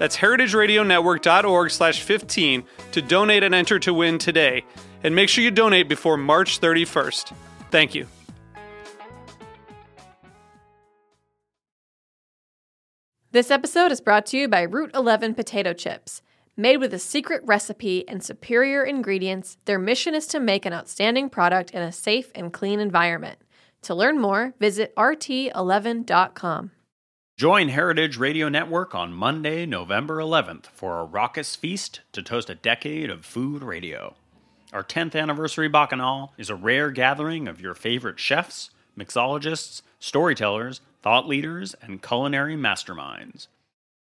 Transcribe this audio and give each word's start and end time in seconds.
That's 0.00 0.16
heritageradionetwork.org 0.16 1.70
slash 1.70 2.00
15 2.00 2.64
to 2.92 3.02
donate 3.02 3.42
and 3.42 3.54
enter 3.54 3.78
to 3.80 3.92
win 3.92 4.16
today. 4.16 4.64
And 5.04 5.14
make 5.14 5.28
sure 5.28 5.44
you 5.44 5.50
donate 5.50 5.90
before 5.90 6.16
March 6.16 6.58
31st. 6.58 7.34
Thank 7.70 7.94
you. 7.94 8.06
This 13.32 13.50
episode 13.50 13.92
is 13.92 14.00
brought 14.00 14.24
to 14.26 14.38
you 14.38 14.48
by 14.48 14.62
Route 14.62 14.90
11 14.94 15.34
potato 15.34 15.74
chips. 15.74 16.22
Made 16.56 16.78
with 16.78 16.94
a 16.94 16.98
secret 16.98 17.42
recipe 17.44 18.08
and 18.08 18.24
superior 18.24 18.82
ingredients, 18.82 19.58
their 19.66 19.78
mission 19.78 20.14
is 20.14 20.26
to 20.28 20.40
make 20.40 20.64
an 20.64 20.72
outstanding 20.72 21.28
product 21.28 21.72
in 21.72 21.82
a 21.82 21.92
safe 21.92 22.30
and 22.34 22.54
clean 22.54 22.80
environment. 22.80 23.38
To 23.82 23.94
learn 23.94 24.18
more, 24.18 24.54
visit 24.58 24.94
rt11.com. 24.96 26.70
Join 27.40 27.70
Heritage 27.70 28.18
Radio 28.18 28.50
Network 28.50 28.94
on 28.94 29.14
Monday, 29.14 29.64
November 29.64 30.18
11th 30.18 30.66
for 30.66 30.98
a 30.98 31.04
raucous 31.04 31.56
feast 31.56 32.00
to 32.12 32.22
toast 32.22 32.50
a 32.50 32.54
decade 32.54 33.08
of 33.08 33.24
food 33.24 33.62
radio. 33.62 34.14
Our 34.74 34.84
10th 34.84 35.18
anniversary 35.18 35.66
Bacchanal 35.66 36.34
is 36.36 36.50
a 36.50 36.54
rare 36.54 36.90
gathering 36.90 37.48
of 37.48 37.58
your 37.58 37.74
favorite 37.74 38.18
chefs, 38.18 38.68
mixologists, 38.94 39.80
storytellers, 39.98 40.82
thought 41.00 41.26
leaders, 41.26 41.74
and 41.80 42.02
culinary 42.02 42.56
masterminds. 42.56 43.46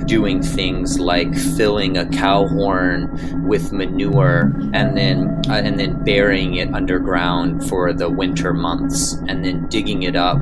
doing 0.07 0.43
things 0.43 0.99
like 0.99 1.35
filling 1.35 1.97
a 1.97 2.07
cow 2.07 2.47
horn 2.47 3.47
with 3.47 3.73
manure 3.73 4.53
and 4.73 4.97
then 4.97 5.29
uh, 5.49 5.55
and 5.55 5.79
then 5.79 6.03
burying 6.05 6.55
it 6.55 6.73
underground 6.75 7.69
for 7.69 7.93
the 7.93 8.09
winter 8.09 8.53
months 8.53 9.15
and 9.29 9.45
then 9.45 9.67
digging 9.69 10.03
it 10.03 10.17
up, 10.17 10.39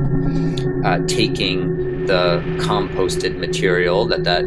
uh, 0.84 0.98
taking 1.06 2.06
the 2.06 2.42
composted 2.58 3.38
material 3.38 4.06
that 4.06 4.24
that 4.24 4.44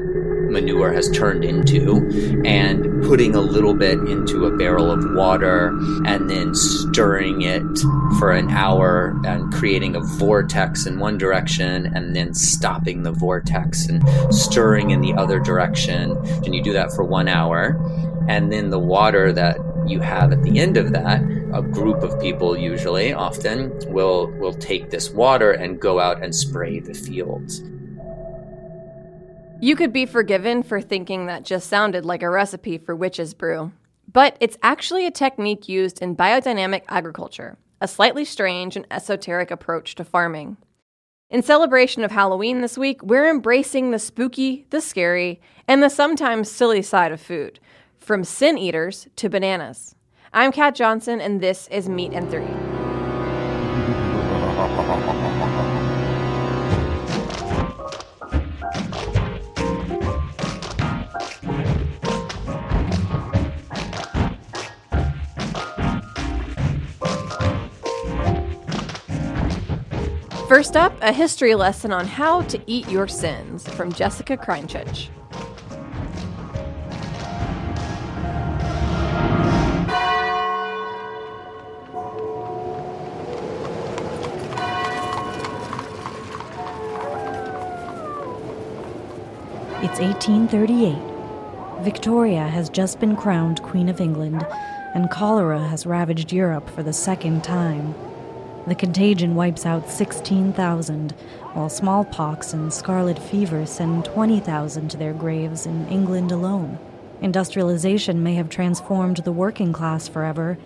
manure 0.53 0.94
has 0.94 1.09
turned 1.12 1.44
into 1.44 2.44
and 2.46 3.03
putting 3.03 3.36
a 3.36 3.41
little 3.41 3.74
bit 3.74 4.00
into 4.08 4.46
a 4.46 4.56
barrel 4.56 4.91
of 4.91 5.14
water 5.14 5.68
and 6.06 6.30
then 6.30 6.53
stirring 6.53 7.41
it 7.41 7.64
for 8.19 8.31
an 8.31 8.50
hour 8.52 9.19
and 9.25 9.52
creating 9.52 9.96
a 9.96 10.00
vortex 10.00 10.86
in 10.86 11.00
one 11.00 11.18
direction 11.18 11.88
and 11.96 12.16
then 12.16 12.34
stopping 12.34 13.03
the 13.03 13.12
vortex 13.12 13.88
and 13.88 14.02
stirring 14.34 14.91
in 14.91 15.02
the 15.02 15.14
other 15.16 15.40
direction. 15.40 16.12
And 16.46 16.56
you 16.56 16.64
do 16.64 16.74
that 16.74 16.91
for 16.94 17.03
one 17.03 17.28
hour. 17.28 17.78
And 18.30 18.52
then 18.52 18.70
the 18.70 18.80
water 18.80 19.34
that 19.34 19.58
you 19.85 20.00
have 20.00 20.31
at 20.31 20.44
the 20.44 20.59
end 20.59 20.78
of 20.78 20.94
that, 20.94 21.22
a 21.53 21.62
group 21.62 22.03
of 22.03 22.20
people 22.22 22.58
usually, 22.58 23.12
often, 23.12 23.72
will 23.91 24.28
will 24.40 24.53
take 24.53 24.90
this 24.90 25.09
water 25.09 25.52
and 25.52 25.80
go 25.80 26.00
out 26.00 26.24
and 26.24 26.34
spray 26.34 26.80
the 26.80 26.94
fields. 26.94 27.64
You 29.63 29.78
could 29.78 29.94
be 29.94 30.06
forgiven 30.06 30.62
for 30.62 30.81
thinking 30.81 31.28
that 31.28 31.46
just 31.46 31.69
sounded 31.69 32.03
like 32.03 32.22
a 32.22 32.29
recipe 32.29 32.78
for 32.78 32.94
witch's 32.94 33.34
brew. 33.34 33.72
But 34.12 34.35
it's 34.41 34.57
actually 34.62 35.07
a 35.07 35.12
technique 35.12 35.69
used 35.69 36.01
in 36.01 36.18
biodynamic 36.18 36.81
agriculture, 36.90 37.57
a 37.79 37.88
slightly 37.88 38.25
strange 38.25 38.75
and 38.75 38.85
esoteric 38.91 39.52
approach 39.52 39.96
to 39.96 40.03
farming. 40.03 40.57
In 41.29 41.41
celebration 41.41 42.03
of 42.03 42.12
Halloween 42.12 42.59
this 42.59 42.78
week, 42.78 43.02
we're 43.03 43.29
embracing 43.29 43.91
the 43.91 44.00
spooky, 44.00 44.66
the 44.69 44.81
scary, 44.81 45.40
and 45.66 45.81
the 45.81 45.88
sometimes 45.88 46.52
silly 46.52 46.81
side 46.81 47.13
of 47.13 47.22
food, 47.22 47.62
from 48.00 48.25
sin 48.25 48.57
eaters 48.57 49.07
to 49.16 49.29
bananas. 49.29 49.96
I'm 50.34 50.52
Kat 50.52 50.75
Johnson, 50.75 51.22
and 51.22 51.40
this 51.40 51.69
is 51.69 51.88
Meat 51.88 52.12
and 52.12 52.29
Three. 52.29 52.44
First 70.53 70.78
up, 70.78 70.96
a 71.02 71.12
history 71.12 71.56
lesson 71.56 71.91
on 71.91 72.06
how 72.06 72.44
to 72.44 72.62
eat 72.68 72.88
your 72.88 73.08
sins 73.08 73.68
from 73.69 73.91
Jessica 73.91 74.38
Krainchich. 74.38 75.09
It's 89.81 90.00
1838. 90.00 91.84
Victoria 91.84 92.44
has 92.47 92.70
just 92.70 93.00
been 93.00 93.16
crowned 93.16 93.64
Queen 93.64 93.90
of 93.90 94.00
England, 94.00 94.46
and 94.94 95.09
cholera 95.09 95.68
has 95.70 95.88
ravaged 95.88 96.31
Europe 96.31 96.70
for 96.70 96.84
the 96.84 96.94
second 96.94 97.44
time. 97.44 97.96
The 98.66 98.75
contagion 98.75 99.35
wipes 99.35 99.66
out 99.66 99.90
16,000, 99.90 101.12
while 101.51 101.68
smallpox 101.68 102.53
and 102.53 102.72
scarlet 102.72 103.19
fever 103.19 103.66
send 103.66 104.06
20,000 104.06 104.90
to 104.90 104.97
their 104.97 105.13
graves 105.13 105.66
in 105.66 105.88
England 105.90 106.31
alone. 106.31 106.79
Industrialization 107.22 108.23
may 108.23 108.35
have 108.35 108.50
transformed 108.50 109.18
the 109.18 109.34
working 109.34 109.73
class 109.73 110.08
forever, 110.08 110.58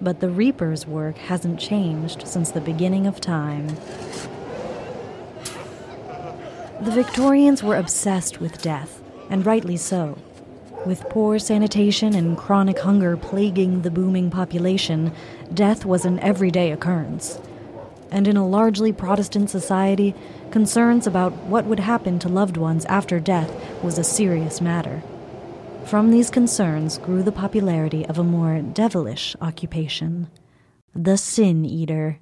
but 0.00 0.20
the 0.20 0.30
reaper's 0.30 0.86
work 0.86 1.16
hasn't 1.18 1.58
changed 1.58 2.26
since 2.26 2.52
the 2.52 2.60
beginning 2.60 3.06
of 3.06 3.20
time. 3.20 3.66
The 6.80 6.92
Victorians 6.92 7.62
were 7.62 7.76
obsessed 7.76 8.40
with 8.40 8.62
death, 8.62 9.02
and 9.28 9.44
rightly 9.44 9.76
so. 9.76 10.16
With 10.86 11.10
poor 11.10 11.38
sanitation 11.38 12.14
and 12.14 12.38
chronic 12.38 12.78
hunger 12.78 13.16
plaguing 13.16 13.82
the 13.82 13.90
booming 13.90 14.30
population, 14.30 15.12
death 15.52 15.84
was 15.84 16.06
an 16.06 16.18
everyday 16.20 16.72
occurrence. 16.72 17.38
And 18.10 18.26
in 18.26 18.36
a 18.36 18.46
largely 18.46 18.92
Protestant 18.92 19.50
society, 19.50 20.14
concerns 20.50 21.06
about 21.06 21.32
what 21.44 21.64
would 21.66 21.80
happen 21.80 22.18
to 22.20 22.28
loved 22.28 22.56
ones 22.56 22.84
after 22.86 23.20
death 23.20 23.50
was 23.82 23.98
a 23.98 24.04
serious 24.04 24.60
matter. 24.60 25.02
From 25.84 26.10
these 26.10 26.30
concerns 26.30 26.98
grew 26.98 27.22
the 27.22 27.32
popularity 27.32 28.04
of 28.06 28.18
a 28.18 28.24
more 28.24 28.60
devilish 28.60 29.34
occupation 29.40 30.28
the 30.94 31.16
sin 31.16 31.64
eater. 31.64 32.18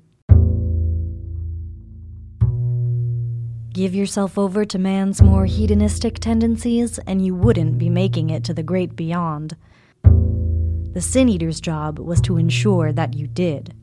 Give 3.73 3.95
yourself 3.95 4.37
over 4.37 4.65
to 4.65 4.79
man's 4.79 5.23
more 5.23 5.47
hedonistic 5.47 6.19
tendencies, 6.19 6.99
and 7.07 7.25
you 7.25 7.35
wouldn't 7.35 7.79
be 7.79 7.89
making 7.89 8.31
it 8.31 8.45
to 8.45 8.53
the 8.53 8.63
great 8.63 8.97
beyond. 8.97 9.57
The 10.03 11.01
Sin 11.01 11.29
Eater's 11.29 11.61
job 11.61 11.99
was 11.99 12.21
to 12.23 12.39
ensure 12.39 12.93
that 12.93 13.15
you 13.15 13.27
did. 13.27 13.75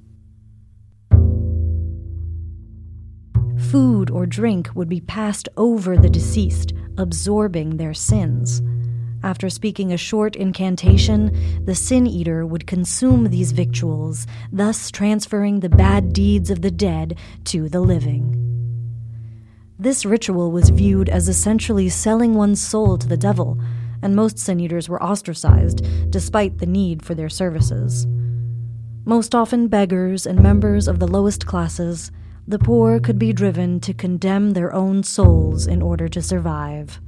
Food 3.71 4.09
or 4.11 4.25
drink 4.25 4.69
would 4.75 4.89
be 4.89 5.01
passed 5.01 5.49
over 5.57 5.97
the 5.97 6.09
deceased, 6.09 6.73
absorbing 6.97 7.77
their 7.77 7.93
sins. 7.93 8.61
After 9.23 9.49
speaking 9.49 9.91
a 9.91 9.97
short 9.97 10.35
incantation, 10.35 11.65
the 11.65 11.73
Sin 11.73 12.05
Eater 12.05 12.45
would 12.45 12.67
consume 12.67 13.25
these 13.25 13.53
victuals, 13.53 14.27
thus 14.51 14.91
transferring 14.91 15.59
the 15.59 15.69
bad 15.69 16.13
deeds 16.13 16.51
of 16.51 16.61
the 16.61 16.69
dead 16.69 17.17
to 17.45 17.67
the 17.67 17.81
living. 17.81 18.41
This 19.79 20.05
ritual 20.05 20.51
was 20.51 20.69
viewed 20.69 21.09
as 21.09 21.27
essentially 21.27 21.89
selling 21.89 22.35
one's 22.35 22.61
soul 22.61 22.97
to 22.99 23.07
the 23.07 23.17
devil, 23.17 23.59
and 24.01 24.15
most 24.15 24.37
Sin 24.37 24.59
Eaters 24.59 24.87
were 24.87 25.01
ostracized, 25.01 25.81
despite 26.11 26.59
the 26.59 26.67
need 26.67 27.03
for 27.03 27.15
their 27.15 27.29
services. 27.29 28.05
Most 29.05 29.33
often 29.33 29.67
beggars 29.67 30.25
and 30.25 30.41
members 30.41 30.87
of 30.87 30.99
the 30.99 31.07
lowest 31.07 31.45
classes, 31.45 32.11
the 32.47 32.59
poor 32.59 32.99
could 32.99 33.17
be 33.17 33.33
driven 33.33 33.79
to 33.79 33.93
condemn 33.93 34.51
their 34.51 34.73
own 34.73 35.01
souls 35.03 35.65
in 35.65 35.81
order 35.81 36.07
to 36.07 36.21
survive. 36.21 36.99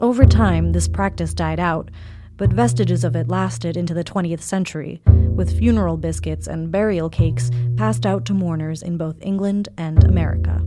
Over 0.00 0.24
time, 0.24 0.72
this 0.72 0.86
practice 0.86 1.34
died 1.34 1.58
out, 1.58 1.90
but 2.36 2.52
vestiges 2.52 3.04
of 3.04 3.16
it 3.16 3.28
lasted 3.28 3.76
into 3.76 3.94
the 3.94 4.04
20th 4.04 4.42
century, 4.42 5.00
with 5.06 5.58
funeral 5.58 5.96
biscuits 5.96 6.46
and 6.46 6.70
burial 6.70 7.08
cakes 7.08 7.50
passed 7.76 8.06
out 8.06 8.24
to 8.26 8.34
mourners 8.34 8.82
in 8.82 8.96
both 8.96 9.16
England 9.20 9.68
and 9.76 10.04
America. 10.04 10.64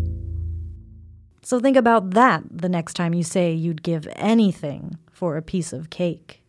So 1.41 1.59
think 1.61 1.77
about 1.77 2.11
that 2.11 2.43
the 2.51 2.67
next 2.67 2.95
time 2.95 3.13
you 3.13 3.23
say 3.23 3.53
you'd 3.53 3.83
give 3.83 4.07
anything 4.17 4.97
for 5.09 5.37
a 5.37 5.41
piece 5.41 5.71
of 5.71 5.89
cake. 5.89 6.41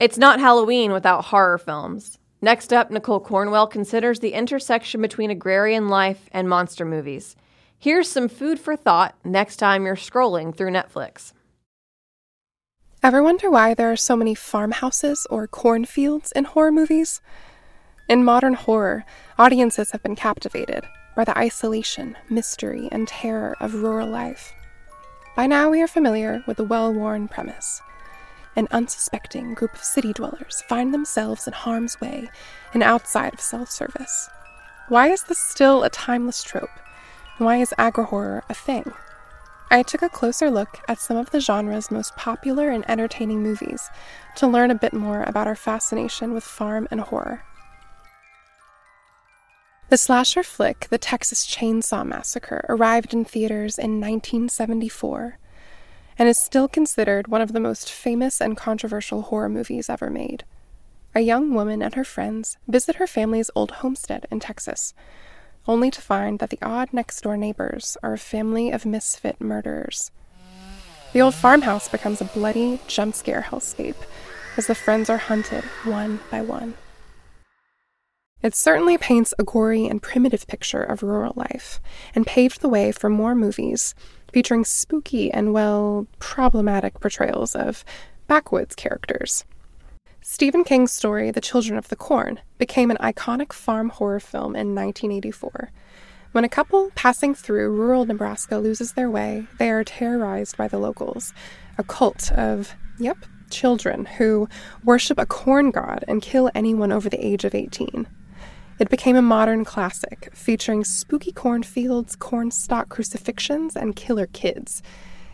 It's 0.00 0.18
not 0.18 0.40
Halloween 0.40 0.90
without 0.90 1.26
horror 1.26 1.58
films. 1.58 2.18
Next 2.42 2.72
up, 2.72 2.90
Nicole 2.90 3.20
Cornwell 3.20 3.66
considers 3.66 4.20
the 4.20 4.34
intersection 4.34 5.00
between 5.00 5.30
agrarian 5.30 5.88
life 5.88 6.28
and 6.32 6.48
monster 6.48 6.84
movies. 6.84 7.34
Here's 7.78 8.10
some 8.10 8.28
food 8.28 8.60
for 8.60 8.76
thought 8.76 9.14
next 9.24 9.56
time 9.56 9.86
you're 9.86 9.96
scrolling 9.96 10.54
through 10.54 10.70
Netflix. 10.70 11.32
Ever 13.02 13.22
wonder 13.22 13.50
why 13.50 13.74
there 13.74 13.90
are 13.92 13.96
so 13.96 14.16
many 14.16 14.34
farmhouses 14.34 15.26
or 15.30 15.46
cornfields 15.46 16.32
in 16.32 16.44
horror 16.44 16.72
movies? 16.72 17.20
In 18.08 18.24
modern 18.24 18.54
horror, 18.54 19.04
audiences 19.38 19.92
have 19.92 20.02
been 20.02 20.16
captivated 20.16 20.84
by 21.14 21.24
the 21.24 21.36
isolation, 21.38 22.16
mystery, 22.28 22.88
and 22.92 23.08
terror 23.08 23.56
of 23.60 23.74
rural 23.74 24.08
life. 24.08 24.52
By 25.34 25.46
now, 25.46 25.70
we 25.70 25.82
are 25.82 25.88
familiar 25.88 26.42
with 26.46 26.56
the 26.56 26.64
well 26.64 26.92
worn 26.92 27.28
premise. 27.28 27.80
An 28.56 28.68
unsuspecting 28.70 29.52
group 29.52 29.74
of 29.74 29.84
city 29.84 30.14
dwellers 30.14 30.62
find 30.66 30.94
themselves 30.94 31.46
in 31.46 31.52
harm's 31.52 32.00
way 32.00 32.30
and 32.72 32.82
outside 32.82 33.34
of 33.34 33.40
self 33.40 33.70
service. 33.70 34.30
Why 34.88 35.08
is 35.08 35.24
this 35.24 35.38
still 35.38 35.84
a 35.84 35.90
timeless 35.90 36.42
trope? 36.42 36.70
And 37.36 37.44
why 37.44 37.58
is 37.58 37.74
agri-horror 37.76 38.44
a 38.48 38.54
thing? 38.54 38.92
I 39.70 39.82
took 39.82 40.00
a 40.00 40.08
closer 40.08 40.50
look 40.50 40.78
at 40.88 41.00
some 41.00 41.18
of 41.18 41.30
the 41.30 41.40
genre's 41.40 41.90
most 41.90 42.16
popular 42.16 42.70
and 42.70 42.88
entertaining 42.88 43.42
movies 43.42 43.90
to 44.36 44.46
learn 44.46 44.70
a 44.70 44.76
bit 44.76 44.94
more 44.94 45.22
about 45.24 45.46
our 45.46 45.56
fascination 45.56 46.32
with 46.32 46.44
farm 46.44 46.88
and 46.90 47.00
horror. 47.00 47.42
The 49.88 49.98
slasher 49.98 50.42
flick 50.42 50.86
The 50.88 50.98
Texas 50.98 51.46
Chainsaw 51.46 52.06
Massacre 52.06 52.64
arrived 52.68 53.12
in 53.12 53.24
theaters 53.24 53.78
in 53.78 54.00
1974 54.00 55.38
and 56.18 56.28
is 56.28 56.38
still 56.38 56.68
considered 56.68 57.28
one 57.28 57.40
of 57.40 57.52
the 57.52 57.60
most 57.60 57.90
famous 57.90 58.40
and 58.40 58.56
controversial 58.56 59.22
horror 59.22 59.48
movies 59.48 59.90
ever 59.90 60.10
made. 60.10 60.44
A 61.14 61.20
young 61.20 61.54
woman 61.54 61.82
and 61.82 61.94
her 61.94 62.04
friends 62.04 62.56
visit 62.68 62.96
her 62.96 63.06
family's 63.06 63.50
old 63.54 63.70
homestead 63.72 64.26
in 64.30 64.40
Texas 64.40 64.94
only 65.68 65.90
to 65.90 66.00
find 66.00 66.38
that 66.38 66.50
the 66.50 66.58
odd 66.62 66.92
next 66.92 67.20
door 67.22 67.36
neighbors 67.36 67.96
are 68.02 68.12
a 68.12 68.18
family 68.18 68.70
of 68.70 68.86
misfit 68.86 69.40
murderers. 69.40 70.10
The 71.12 71.20
old 71.20 71.34
farmhouse 71.34 71.88
becomes 71.88 72.20
a 72.20 72.26
bloody 72.26 72.80
jump 72.86 73.14
scare 73.14 73.42
hellscape 73.42 73.96
as 74.56 74.66
the 74.66 74.74
friends 74.74 75.10
are 75.10 75.16
hunted 75.16 75.64
one 75.84 76.20
by 76.30 76.42
one. 76.42 76.74
It 78.42 78.54
certainly 78.54 78.98
paints 78.98 79.34
a 79.38 79.44
gory 79.44 79.86
and 79.86 80.02
primitive 80.02 80.46
picture 80.46 80.82
of 80.82 81.02
rural 81.02 81.32
life 81.36 81.80
and 82.14 82.26
paved 82.26 82.60
the 82.60 82.68
way 82.68 82.92
for 82.92 83.08
more 83.08 83.34
movies 83.34 83.94
featuring 84.32 84.64
spooky 84.64 85.30
and, 85.30 85.52
well, 85.52 86.06
problematic 86.18 87.00
portrayals 87.00 87.54
of 87.54 87.84
backwoods 88.26 88.74
characters. 88.74 89.44
Stephen 90.20 90.64
King's 90.64 90.92
story, 90.92 91.30
The 91.30 91.40
Children 91.40 91.78
of 91.78 91.88
the 91.88 91.96
Corn, 91.96 92.40
became 92.58 92.90
an 92.90 92.96
iconic 92.96 93.52
farm 93.52 93.90
horror 93.90 94.18
film 94.18 94.56
in 94.56 94.74
1984. 94.74 95.70
When 96.32 96.44
a 96.44 96.48
couple 96.48 96.90
passing 96.94 97.34
through 97.34 97.70
rural 97.70 98.04
Nebraska 98.04 98.58
loses 98.58 98.92
their 98.92 99.08
way, 99.08 99.46
they 99.58 99.70
are 99.70 99.84
terrorized 99.84 100.56
by 100.56 100.68
the 100.68 100.78
locals, 100.78 101.32
a 101.78 101.84
cult 101.84 102.32
of, 102.32 102.74
yep, 102.98 103.18
children 103.50 104.04
who 104.04 104.48
worship 104.84 105.18
a 105.18 105.26
corn 105.26 105.70
god 105.70 106.04
and 106.08 106.20
kill 106.20 106.50
anyone 106.54 106.92
over 106.92 107.08
the 107.08 107.24
age 107.24 107.44
of 107.44 107.54
18. 107.54 108.06
It 108.78 108.90
became 108.90 109.16
a 109.16 109.22
modern 109.22 109.64
classic, 109.64 110.28
featuring 110.34 110.84
spooky 110.84 111.32
cornfields, 111.32 112.14
cornstalk 112.14 112.90
crucifixions, 112.90 113.74
and 113.74 113.96
killer 113.96 114.26
kids. 114.26 114.82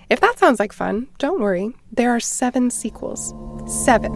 If 0.09 0.21
that 0.21 0.39
sounds 0.39 0.61
like 0.61 0.73
fun, 0.73 1.09
don't 1.19 1.41
worry, 1.41 1.73
there 1.91 2.11
are 2.11 2.21
seven 2.21 2.71
sequels. 2.71 3.35
Seven. 3.85 4.13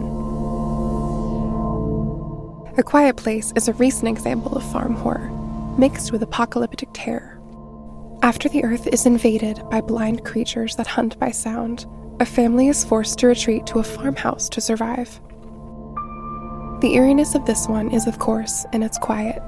A 2.77 2.83
Quiet 2.83 3.17
Place 3.17 3.51
is 3.55 3.67
a 3.67 3.73
recent 3.73 4.07
example 4.07 4.55
of 4.55 4.71
farm 4.71 4.93
horror, 4.93 5.29
mixed 5.77 6.13
with 6.13 6.23
apocalyptic 6.23 6.89
terror. 6.93 7.37
After 8.21 8.47
the 8.47 8.63
Earth 8.63 8.87
is 8.87 9.05
invaded 9.05 9.61
by 9.69 9.81
blind 9.81 10.23
creatures 10.23 10.75
that 10.77 10.87
hunt 10.87 11.19
by 11.19 11.31
sound, 11.31 11.85
a 12.21 12.25
family 12.25 12.67
is 12.69 12.85
forced 12.85 13.19
to 13.19 13.27
retreat 13.27 13.65
to 13.67 13.79
a 13.79 13.83
farmhouse 13.83 14.47
to 14.49 14.61
survive. 14.61 15.19
The 16.81 16.93
eeriness 16.93 17.33
of 17.33 17.45
this 17.45 17.67
one 17.67 17.89
is, 17.89 18.05
of 18.05 18.19
course, 18.19 18.65
in 18.71 18.83
its 18.83 18.99
quiet. 18.99 19.41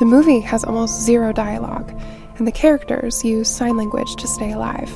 The 0.00 0.04
movie 0.04 0.40
has 0.40 0.64
almost 0.64 1.00
zero 1.00 1.32
dialogue, 1.32 1.90
and 2.36 2.46
the 2.46 2.52
characters 2.52 3.24
use 3.24 3.48
sign 3.48 3.76
language 3.76 4.16
to 4.16 4.26
stay 4.26 4.52
alive. 4.52 4.90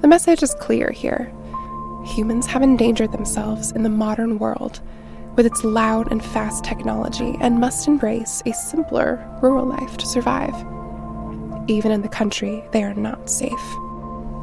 The 0.00 0.08
message 0.08 0.42
is 0.42 0.54
clear 0.54 0.90
here 0.90 1.32
humans 2.04 2.46
have 2.46 2.62
endangered 2.62 3.12
themselves 3.12 3.70
in 3.72 3.82
the 3.82 3.88
modern 3.88 4.38
world 4.38 4.80
with 5.36 5.46
its 5.46 5.64
loud 5.64 6.10
and 6.10 6.24
fast 6.24 6.64
technology 6.64 7.36
and 7.40 7.60
must 7.60 7.86
embrace 7.86 8.42
a 8.44 8.52
simpler 8.52 9.24
rural 9.40 9.66
life 9.66 9.96
to 9.98 10.06
survive. 10.06 10.54
Even 11.68 11.92
in 11.92 12.02
the 12.02 12.08
country, 12.08 12.64
they 12.72 12.82
are 12.82 12.94
not 12.94 13.30
safe. 13.30 13.52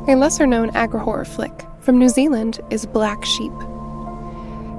A 0.07 0.15
lesser 0.15 0.47
known 0.47 0.69
agri 0.71 0.99
horror 0.99 1.25
flick 1.25 1.65
from 1.81 1.97
New 1.97 2.09
Zealand 2.09 2.59
is 2.69 2.85
Black 2.85 3.25
Sheep. 3.25 3.51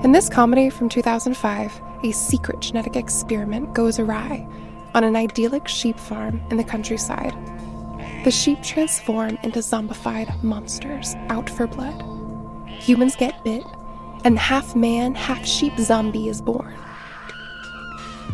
In 0.02 0.12
this 0.12 0.30
comedy 0.30 0.70
from 0.70 0.88
2005, 0.88 1.80
a 2.04 2.12
secret 2.12 2.60
genetic 2.60 2.96
experiment 2.96 3.74
goes 3.74 3.98
awry 3.98 4.48
on 4.94 5.04
an 5.04 5.14
idyllic 5.14 5.68
sheep 5.68 5.98
farm 5.98 6.40
in 6.50 6.56
the 6.56 6.64
countryside. 6.64 7.34
The 8.24 8.30
sheep 8.30 8.62
transform 8.62 9.36
into 9.42 9.58
zombified 9.58 10.42
monsters 10.42 11.14
out 11.28 11.50
for 11.50 11.66
blood. 11.66 12.02
Humans 12.66 13.16
get 13.16 13.44
bit, 13.44 13.62
and 14.24 14.38
half 14.38 14.74
man, 14.74 15.14
half 15.14 15.44
sheep 15.44 15.76
zombie 15.78 16.28
is 16.28 16.40
born. 16.40 16.74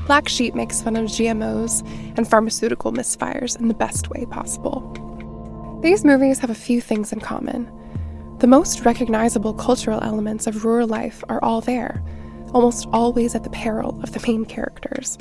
Black 0.06 0.28
Sheep 0.28 0.54
makes 0.54 0.80
fun 0.80 0.94
of 0.94 1.06
GMOs 1.06 1.84
and 2.16 2.30
pharmaceutical 2.30 2.92
misfires 2.92 3.58
in 3.58 3.66
the 3.66 3.74
best 3.74 4.08
way 4.08 4.24
possible. 4.26 4.92
These 5.82 6.04
movies 6.04 6.38
have 6.38 6.50
a 6.50 6.54
few 6.54 6.80
things 6.80 7.12
in 7.12 7.18
common. 7.18 7.68
The 8.38 8.46
most 8.46 8.84
recognizable 8.84 9.54
cultural 9.54 9.98
elements 10.02 10.46
of 10.46 10.64
rural 10.64 10.86
life 10.86 11.24
are 11.30 11.42
all 11.42 11.62
there, 11.62 12.02
almost 12.52 12.86
always 12.92 13.34
at 13.34 13.44
the 13.44 13.50
peril 13.50 13.98
of 14.02 14.12
the 14.12 14.22
main 14.26 14.44
characters. 14.44 15.16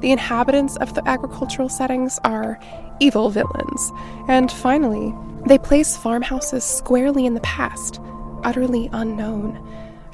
The 0.00 0.10
inhabitants 0.10 0.76
of 0.76 0.94
the 0.94 1.06
agricultural 1.06 1.68
settings 1.68 2.18
are 2.24 2.58
evil 3.00 3.28
villains, 3.28 3.92
and 4.28 4.50
finally, 4.50 5.14
they 5.46 5.58
place 5.58 5.94
farmhouses 5.94 6.64
squarely 6.64 7.26
in 7.26 7.34
the 7.34 7.40
past 7.40 8.00
utterly 8.44 8.88
unknown, 8.92 9.58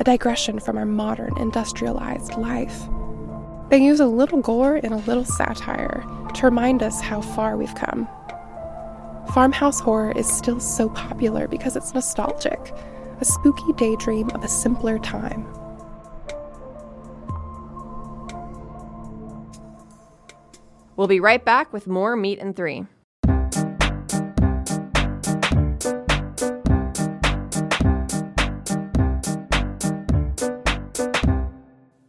a 0.00 0.04
digression 0.04 0.58
from 0.58 0.76
our 0.76 0.86
modern 0.86 1.36
industrialized 1.38 2.36
life. 2.36 2.82
They 3.68 3.78
use 3.78 4.00
a 4.00 4.06
little 4.06 4.40
gore 4.40 4.76
and 4.76 4.92
a 4.92 5.04
little 5.08 5.24
satire 5.24 6.04
to 6.34 6.46
remind 6.46 6.82
us 6.82 7.00
how 7.00 7.20
far 7.20 7.56
we've 7.56 7.74
come. 7.74 8.08
Farmhouse 9.32 9.78
horror 9.78 10.10
is 10.16 10.26
still 10.26 10.58
so 10.58 10.88
popular 10.88 11.46
because 11.46 11.76
it's 11.76 11.94
nostalgic, 11.94 12.74
a 13.20 13.24
spooky 13.24 13.72
daydream 13.74 14.28
of 14.30 14.42
a 14.42 14.48
simpler 14.48 14.98
time. 14.98 15.46
We'll 20.96 21.06
be 21.06 21.20
right 21.20 21.44
back 21.44 21.72
with 21.72 21.86
more 21.86 22.16
Meat 22.16 22.40
and 22.40 22.56
Three. 22.56 22.86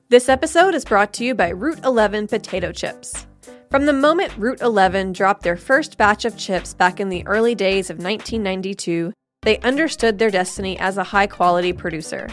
This 0.09 0.27
episode 0.27 0.73
is 0.73 0.83
brought 0.83 1.13
to 1.13 1.23
you 1.23 1.35
by 1.35 1.49
Route 1.49 1.85
11 1.85 2.27
Potato 2.27 2.71
Chips. 2.71 3.27
From 3.71 3.85
the 3.85 3.93
moment 3.93 4.33
Route 4.37 4.59
11 4.59 5.13
dropped 5.13 5.43
their 5.43 5.55
first 5.55 5.97
batch 5.97 6.25
of 6.25 6.35
chips 6.35 6.73
back 6.73 6.99
in 6.99 7.07
the 7.07 7.25
early 7.25 7.55
days 7.55 7.89
of 7.89 7.99
1992, 7.99 9.13
they 9.43 9.59
understood 9.59 10.19
their 10.19 10.29
destiny 10.29 10.77
as 10.77 10.97
a 10.97 11.05
high 11.05 11.25
quality 11.25 11.71
producer. 11.71 12.27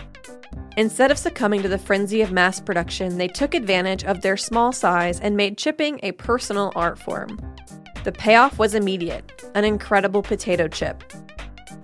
Instead 0.77 1.13
of 1.13 1.19
succumbing 1.19 1.63
to 1.63 1.69
the 1.69 1.79
frenzy 1.79 2.23
of 2.23 2.33
mass 2.33 2.59
production, 2.59 3.19
they 3.19 3.29
took 3.29 3.55
advantage 3.55 4.03
of 4.03 4.21
their 4.21 4.37
small 4.37 4.73
size 4.73 5.21
and 5.21 5.37
made 5.37 5.57
chipping 5.57 6.01
a 6.03 6.11
personal 6.11 6.73
art 6.75 6.99
form. 6.99 7.39
The 8.03 8.11
payoff 8.11 8.59
was 8.59 8.75
immediate 8.75 9.33
an 9.55 9.65
incredible 9.65 10.23
potato 10.23 10.67
chip. 10.67 11.05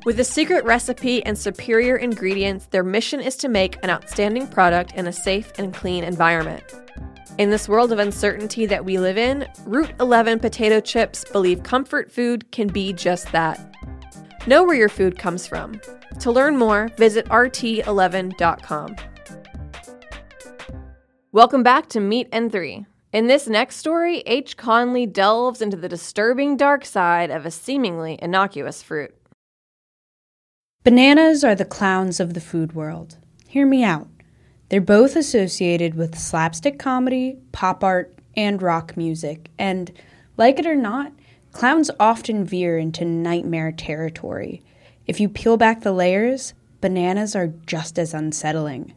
With 0.04 0.18
a 0.18 0.24
secret 0.24 0.64
recipe 0.64 1.24
and 1.24 1.38
superior 1.38 1.94
ingredients, 1.94 2.66
their 2.66 2.82
mission 2.82 3.20
is 3.20 3.36
to 3.36 3.48
make 3.48 3.78
an 3.84 3.90
outstanding 3.90 4.48
product 4.48 4.94
in 4.94 5.06
a 5.06 5.12
safe 5.12 5.52
and 5.58 5.72
clean 5.72 6.02
environment. 6.02 6.64
In 7.36 7.50
this 7.50 7.68
world 7.68 7.90
of 7.90 7.98
uncertainty 7.98 8.64
that 8.66 8.84
we 8.84 8.96
live 8.96 9.18
in, 9.18 9.48
Route 9.66 9.92
11 9.98 10.38
potato 10.38 10.78
chips 10.78 11.24
believe 11.32 11.64
comfort 11.64 12.12
food 12.12 12.48
can 12.52 12.68
be 12.68 12.92
just 12.92 13.32
that. 13.32 13.74
Know 14.46 14.62
where 14.62 14.76
your 14.76 14.88
food 14.88 15.18
comes 15.18 15.44
from. 15.44 15.80
To 16.20 16.30
learn 16.30 16.56
more, 16.56 16.90
visit 16.96 17.26
rt11.com. 17.26 18.94
Welcome 21.32 21.64
back 21.64 21.88
to 21.88 21.98
Meat 21.98 22.28
and 22.30 22.52
Three. 22.52 22.86
In 23.12 23.26
this 23.26 23.48
next 23.48 23.76
story, 23.76 24.20
H. 24.26 24.56
Conley 24.56 25.04
delves 25.04 25.60
into 25.60 25.76
the 25.76 25.88
disturbing 25.88 26.56
dark 26.56 26.84
side 26.84 27.32
of 27.32 27.44
a 27.44 27.50
seemingly 27.50 28.16
innocuous 28.22 28.80
fruit. 28.80 29.12
Bananas 30.84 31.42
are 31.42 31.56
the 31.56 31.64
clowns 31.64 32.20
of 32.20 32.34
the 32.34 32.40
food 32.40 32.74
world. 32.74 33.16
Hear 33.48 33.66
me 33.66 33.82
out. 33.82 34.06
They're 34.68 34.80
both 34.80 35.14
associated 35.16 35.94
with 35.94 36.18
slapstick 36.18 36.78
comedy, 36.78 37.38
pop 37.52 37.84
art, 37.84 38.14
and 38.36 38.60
rock 38.60 38.96
music, 38.96 39.50
and 39.58 39.92
like 40.36 40.58
it 40.58 40.66
or 40.66 40.74
not, 40.74 41.12
clowns 41.52 41.90
often 42.00 42.44
veer 42.44 42.78
into 42.78 43.04
nightmare 43.04 43.72
territory. 43.72 44.62
If 45.06 45.20
you 45.20 45.28
peel 45.28 45.56
back 45.56 45.82
the 45.82 45.92
layers, 45.92 46.54
bananas 46.80 47.36
are 47.36 47.52
just 47.66 47.98
as 47.98 48.14
unsettling. 48.14 48.94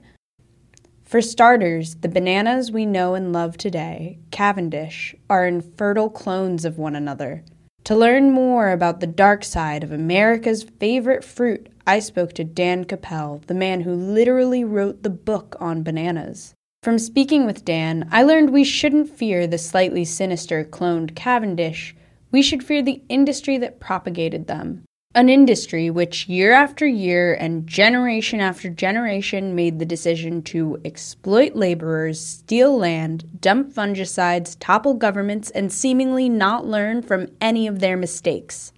For 1.04 1.22
starters, 1.22 1.96
the 1.96 2.10
bananas 2.10 2.72
we 2.72 2.86
know 2.86 3.14
and 3.14 3.32
love 3.32 3.58
today, 3.58 4.18
Cavendish, 4.32 5.16
are 5.30 5.48
infertile 5.48 6.10
clones 6.10 6.66
of 6.66 6.78
one 6.78 6.96
another. 6.96 7.44
To 7.86 7.96
learn 7.96 8.32
more 8.32 8.72
about 8.72 9.00
the 9.00 9.08
dark 9.08 9.46
side 9.46 9.84
of 9.84 9.92
America's 9.94 10.64
favorite 10.64 11.24
fruit, 11.24 11.70
I 11.90 12.00
spoke 12.00 12.34
to 12.34 12.44
Dan 12.44 12.84
Koeppel, 12.84 13.46
the 13.46 13.54
man 13.54 13.80
who 13.80 13.94
literally 13.94 14.66
wrote 14.66 15.04
the 15.04 15.10
book 15.10 15.56
on 15.58 15.84
bananas. 15.84 16.54
From 16.84 17.00
speaking 17.00 17.46
with 17.46 17.64
Dan, 17.64 18.10
I 18.12 18.24
learned 18.24 18.50
we 18.50 18.66
shouldn't 18.66 19.10
fear 19.10 19.48
the 19.48 19.58
slightly 19.58 20.04
sinister 20.04 20.66
cloned 20.66 21.16
Cavendish. 21.16 21.96
We 22.30 22.42
should 22.42 22.62
fear 22.62 22.82
the 22.82 23.02
industry 23.08 23.58
that 23.60 23.80
propagated 23.80 24.48
them. 24.48 24.84
An 25.16 25.30
industry 25.30 25.90
which, 25.90 26.28
year 26.28 26.52
after 26.52 26.86
year 26.86 27.34
and 27.34 27.66
generation 27.66 28.42
after 28.42 28.70
generation, 28.70 29.56
made 29.56 29.80
the 29.80 29.86
decision 29.86 30.42
to 30.44 30.82
exploit 30.84 31.56
laborers, 31.56 32.20
steal 32.20 32.78
land, 32.78 33.40
dump 33.40 33.72
fungicides, 33.72 34.58
topple 34.60 34.94
governments, 34.94 35.52
and 35.52 35.72
seemingly 35.72 36.28
not 36.28 36.68
learn 36.68 37.02
from 37.02 37.30
any 37.40 37.66
of 37.66 37.80
their 37.80 37.96
mistakes. 37.96 38.74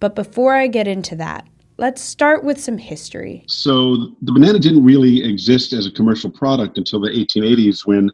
But 0.00 0.14
before 0.14 0.54
I 0.54 0.68
get 0.68 0.88
into 0.88 1.14
that, 1.16 1.46
let's 1.80 2.02
start 2.02 2.44
with 2.44 2.60
some 2.60 2.76
history. 2.76 3.42
So, 3.48 4.14
the 4.20 4.32
banana 4.32 4.58
didn't 4.58 4.84
really 4.84 5.24
exist 5.24 5.72
as 5.72 5.86
a 5.86 5.90
commercial 5.90 6.30
product 6.30 6.76
until 6.76 7.00
the 7.00 7.08
1880s 7.08 7.86
when 7.86 8.10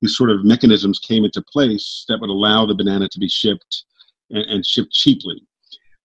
these 0.00 0.16
sort 0.16 0.30
of 0.30 0.42
mechanisms 0.44 0.98
came 0.98 1.26
into 1.26 1.42
place 1.42 2.06
that 2.08 2.18
would 2.18 2.30
allow 2.30 2.64
the 2.64 2.74
banana 2.74 3.08
to 3.08 3.18
be 3.18 3.28
shipped 3.28 3.84
and, 4.30 4.44
and 4.46 4.66
shipped 4.66 4.90
cheaply. 4.92 5.42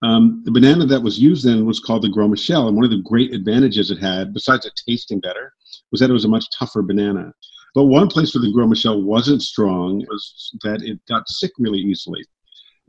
Um, 0.01 0.43
the 0.43 0.51
banana 0.51 0.85
that 0.85 1.01
was 1.01 1.17
used 1.17 1.45
then 1.45 1.65
was 1.65 1.79
called 1.79 2.03
the 2.03 2.09
Gros 2.09 2.29
Michel, 2.29 2.67
and 2.67 2.75
one 2.75 2.83
of 2.85 2.91
the 2.91 3.01
great 3.05 3.33
advantages 3.33 3.89
it 3.89 3.97
had, 3.97 4.33
besides 4.33 4.65
it 4.65 4.73
tasting 4.87 5.21
better, 5.21 5.53
was 5.91 6.01
that 6.01 6.09
it 6.09 6.13
was 6.13 6.25
a 6.25 6.29
much 6.29 6.45
tougher 6.59 6.81
banana. 6.81 7.33
But 7.73 7.85
one 7.85 8.09
place 8.09 8.35
where 8.35 8.41
the 8.41 8.51
Gros 8.51 8.69
Michel 8.69 9.01
wasn't 9.01 9.41
strong 9.41 10.05
was 10.09 10.53
that 10.63 10.83
it 10.83 10.99
got 11.07 11.29
sick 11.29 11.51
really 11.57 11.79
easily. 11.79 12.25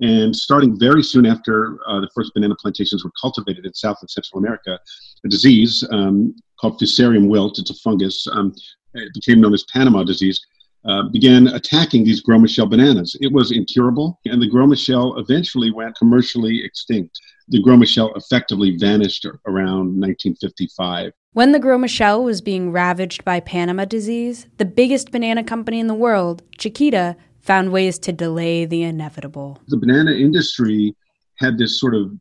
And 0.01 0.37
starting 0.37 0.79
very 0.79 1.03
soon 1.03 1.25
after 1.25 1.79
uh, 1.89 2.01
the 2.01 2.11
first 2.15 2.35
banana 2.35 2.55
plantations 2.61 3.03
were 3.05 3.13
cultivated 3.21 3.65
in 3.65 3.73
South 3.73 3.97
and 4.03 4.11
Central 4.11 4.39
America, 4.39 4.79
a 5.25 5.29
disease 5.29 5.83
um, 5.91 6.35
called 6.61 6.79
Fusarium 6.79 7.29
wilt, 7.29 7.59
it's 7.59 7.71
a 7.71 7.75
fungus, 7.75 8.27
um, 8.33 8.55
it 8.95 9.13
became 9.15 9.41
known 9.41 9.55
as 9.55 9.65
Panama 9.73 10.05
disease, 10.05 10.45
uh, 10.87 11.09
began 11.09 11.49
attacking 11.49 12.05
these 12.05 12.21
Gros 12.21 12.41
Michel 12.41 12.67
bananas. 12.67 13.17
It 13.21 13.33
was 13.33 13.51
incurable, 13.51 14.21
and 14.25 14.41
the 14.41 14.49
Gros 14.49 14.69
Michel 14.69 15.19
eventually 15.19 15.71
went 15.71 15.97
commercially 15.97 16.65
extinct. 16.65 17.19
The 17.49 17.61
Gros 17.61 17.79
Michel 17.79 18.15
effectively 18.15 18.77
vanished 18.77 19.25
around 19.47 20.01
1955. 20.01 21.13
When 21.33 21.53
the 21.53 21.59
Gros 21.59 21.81
Michel 21.81 22.23
was 22.23 22.41
being 22.41 22.73
ravaged 22.73 23.25
by 23.25 23.41
Panama 23.41 23.85
disease, 23.85 24.47
the 24.59 24.65
biggest 24.65 25.11
banana 25.11 25.43
company 25.43 25.81
in 25.81 25.87
the 25.87 25.95
world, 25.95 26.43
Chiquita, 26.57 27.17
found 27.47 27.73
ways 27.73 27.99
to 28.01 28.13
delay 28.13 28.65
the 28.65 28.83
inevitable. 28.83 29.61
The 29.69 29.77
banana 29.77 30.13
industry 30.13 30.95
had 31.37 31.59
this 31.59 31.79
sort 31.79 31.95
of 31.95 32.13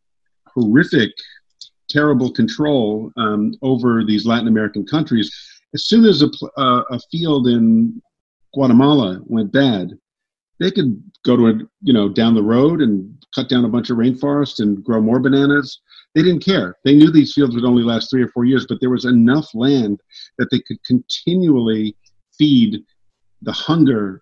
horrific, 0.48 1.12
terrible 1.90 2.32
control 2.32 3.12
um, 3.18 3.54
over 3.62 4.04
these 4.06 4.26
Latin 4.26 4.48
American 4.48 4.86
countries. 4.86 5.32
As 5.74 5.86
soon 5.86 6.06
as 6.06 6.22
a, 6.22 6.30
uh, 6.58 6.84
a 6.90 7.00
field 7.12 7.48
in 7.48 8.02
Guatemala 8.54 9.20
went 9.26 9.52
bad, 9.52 9.92
they 10.60 10.72
could 10.72 11.02
go 11.26 11.36
to 11.36 11.48
a 11.48 11.54
you 11.82 11.92
know 11.92 12.08
down 12.08 12.34
the 12.34 12.44
road 12.44 12.82
and 12.82 13.14
cut 13.34 13.50
down 13.50 13.66
a 13.66 13.70
bunch 13.70 13.90
of 13.90 13.98
rainforest 13.98 14.60
and 14.60 14.84
grow 14.84 15.02
more 15.02 15.20
bananas. 15.20 15.82
They 16.14 16.22
didn't 16.22 16.46
care. 16.46 16.78
They 16.86 16.96
knew 16.96 17.12
these 17.12 17.34
fields 17.34 17.56
would 17.56 17.66
only 17.66 17.84
last 17.84 18.10
three 18.10 18.24
or 18.24 18.30
four 18.30 18.46
years, 18.46 18.66
but 18.70 18.80
there 18.80 18.90
was 18.90 19.04
enough 19.04 19.50
land 19.54 20.00
that 20.38 20.50
they 20.50 20.60
could 20.60 20.82
continually 20.86 21.98
feed 22.38 22.82
the 23.42 23.52
hunger, 23.52 24.22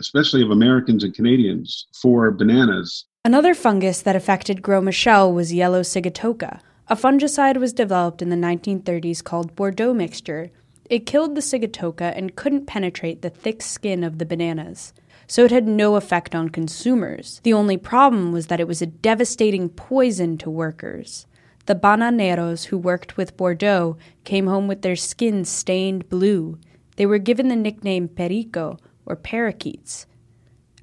especially 0.00 0.42
of 0.42 0.50
Americans 0.50 1.04
and 1.04 1.14
Canadians, 1.14 1.86
for 1.94 2.30
bananas. 2.30 3.04
Another 3.24 3.54
fungus 3.54 4.02
that 4.02 4.16
affected 4.16 4.62
Gros 4.62 4.82
Michel 4.82 5.32
was 5.32 5.52
yellow 5.52 5.82
sigatoka. 5.82 6.60
A 6.88 6.96
fungicide 6.96 7.58
was 7.58 7.72
developed 7.72 8.22
in 8.22 8.30
the 8.30 8.36
1930s 8.36 9.22
called 9.22 9.54
Bordeaux 9.54 9.94
mixture, 9.94 10.50
it 10.90 11.06
killed 11.06 11.36
the 11.36 11.40
sigatoka 11.40 12.12
and 12.16 12.34
couldn't 12.34 12.66
penetrate 12.66 13.22
the 13.22 13.30
thick 13.30 13.62
skin 13.62 14.02
of 14.02 14.18
the 14.18 14.26
bananas, 14.26 14.92
so 15.28 15.44
it 15.44 15.52
had 15.52 15.68
no 15.68 15.94
effect 15.94 16.34
on 16.34 16.48
consumers. 16.48 17.40
The 17.44 17.52
only 17.52 17.76
problem 17.76 18.32
was 18.32 18.48
that 18.48 18.58
it 18.58 18.66
was 18.66 18.82
a 18.82 18.86
devastating 18.86 19.68
poison 19.68 20.36
to 20.38 20.50
workers. 20.50 21.26
The 21.66 21.76
bananeros 21.76 22.64
who 22.64 22.76
worked 22.76 23.16
with 23.16 23.36
Bordeaux 23.36 23.98
came 24.24 24.48
home 24.48 24.66
with 24.66 24.82
their 24.82 24.96
skins 24.96 25.48
stained 25.48 26.08
blue. 26.08 26.58
They 26.96 27.06
were 27.06 27.18
given 27.18 27.46
the 27.46 27.54
nickname 27.54 28.08
perico, 28.08 28.76
or 29.10 29.16
parakeets. 29.16 30.06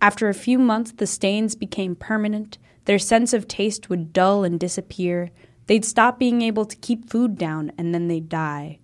After 0.02 0.28
a 0.28 0.34
few 0.34 0.60
months, 0.60 0.92
the 0.92 1.08
stains 1.08 1.56
became 1.56 1.96
permanent. 1.96 2.58
Their 2.86 3.00
sense 3.00 3.34
of 3.34 3.48
taste 3.48 3.90
would 3.90 4.12
dull 4.14 4.44
and 4.44 4.60
disappear. 4.60 5.32
They'd 5.68 5.86
stop 5.86 6.20
being 6.20 6.42
able 6.42 6.66
to 6.66 6.76
keep 6.76 7.10
food 7.10 7.38
down, 7.38 7.72
and 7.78 7.94
then 7.94 8.08
they'd 8.08 8.30
die 8.30 8.80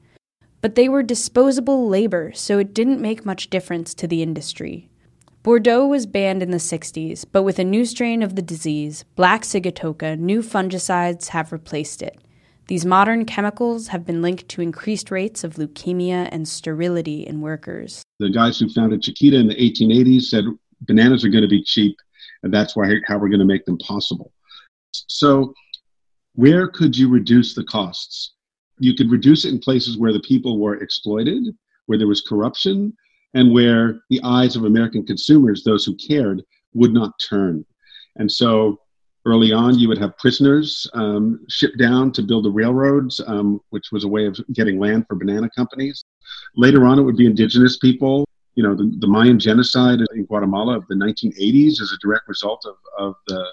but 0.64 0.76
they 0.76 0.88
were 0.88 1.04
disposable 1.04 1.90
labor, 1.90 2.32
so 2.34 2.58
it 2.58 2.74
didn't 2.74 3.02
make 3.02 3.26
much 3.26 3.50
difference 3.50 3.94
to 3.94 4.08
the 4.08 4.24
industry. 4.24 4.90
Bordeaux 5.44 5.86
was 5.86 6.06
banned 6.06 6.42
in 6.42 6.52
the 6.52 6.58
60s, 6.58 7.26
but 7.30 7.44
with 7.44 7.60
a 7.60 7.66
new 7.66 7.84
strain 7.84 8.24
of 8.24 8.38
the 8.38 8.42
disease, 8.42 9.04
black 9.18 9.42
sigatoka, 9.42 10.18
new 10.18 10.42
fungicides 10.42 11.28
have 11.28 11.52
replaced 11.52 12.02
it. 12.02 12.18
These 12.68 12.86
modern 12.86 13.26
chemicals 13.26 13.90
have 13.90 14.06
been 14.06 14.22
linked 14.22 14.48
to 14.50 14.62
increased 14.62 15.12
rates 15.12 15.44
of 15.44 15.56
leukemia 15.56 16.30
and 16.32 16.48
sterility 16.48 17.26
in 17.26 17.42
workers. 17.42 18.04
The 18.20 18.30
guys 18.30 18.60
who 18.60 18.70
founded 18.70 19.02
Chiquita 19.02 19.38
in 19.38 19.48
the 19.48 19.56
1880s 19.56 20.24
said 20.24 20.46
bananas 20.82 21.26
are 21.26 21.30
going 21.30 21.44
to 21.44 21.48
be 21.48 21.64
cheap, 21.64 21.98
and 22.44 22.54
that's 22.54 22.76
why, 22.76 22.96
how 23.06 23.18
we're 23.18 23.30
going 23.30 23.40
to 23.40 23.46
make 23.46 23.66
them 23.66 23.78
possible. 23.80 24.32
So, 24.92 25.54
where 26.36 26.68
could 26.68 26.98
you 26.98 27.10
reduce 27.10 27.54
the 27.54 27.64
costs? 27.64 28.34
you 28.80 28.96
could 28.96 29.12
reduce 29.12 29.46
it 29.46 29.50
in 29.50 29.60
places 29.60 29.98
where 29.98 30.14
the 30.14 30.20
people 30.20 30.60
were 30.60 30.76
exploited, 30.76 31.56
where 31.86 31.98
there 31.98 32.08
was 32.08 32.22
corruption, 32.22 32.96
and 33.34 33.54
where 33.54 34.02
the 34.10 34.22
eyes 34.24 34.56
of 34.56 34.66
American 34.66 35.06
consumers, 35.06 35.64
those 35.64 35.86
who 35.86 35.96
cared, 35.96 36.44
would 36.74 36.94
not 36.94 37.14
turn. 37.20 37.66
And 38.18 38.32
so 38.32 38.80
early 39.26 39.54
on, 39.54 39.80
you 39.80 39.88
would 39.88 39.98
have 39.98 40.18
prisoners 40.18 40.90
um, 40.94 41.40
shipped 41.50 41.78
down 41.78 42.12
to 42.14 42.22
build 42.22 42.46
the 42.46 42.52
railroads, 42.52 43.22
um, 43.28 43.60
which 43.70 43.92
was 43.92 44.04
a 44.04 44.08
way 44.08 44.26
of 44.26 44.40
getting 44.54 44.80
land 44.80 45.06
for 45.08 45.16
banana 45.16 45.50
companies. 45.56 46.04
Later 46.56 46.86
on, 46.86 47.00
it 47.00 47.04
would 47.04 47.18
be 47.18 47.26
indigenous 47.26 47.78
people. 47.78 48.28
You 48.56 48.64
know, 48.64 48.76
the, 48.76 48.94
the 49.00 49.08
Mayan 49.08 49.40
genocide 49.40 50.00
in 50.14 50.26
Guatemala 50.26 50.78
of 50.78 50.88
the 50.88 50.96
1980s 50.96 51.82
is 51.82 51.96
a 51.96 52.06
direct 52.06 52.28
result 52.28 52.66
of, 52.66 52.76
of 52.98 53.16
the 53.28 53.46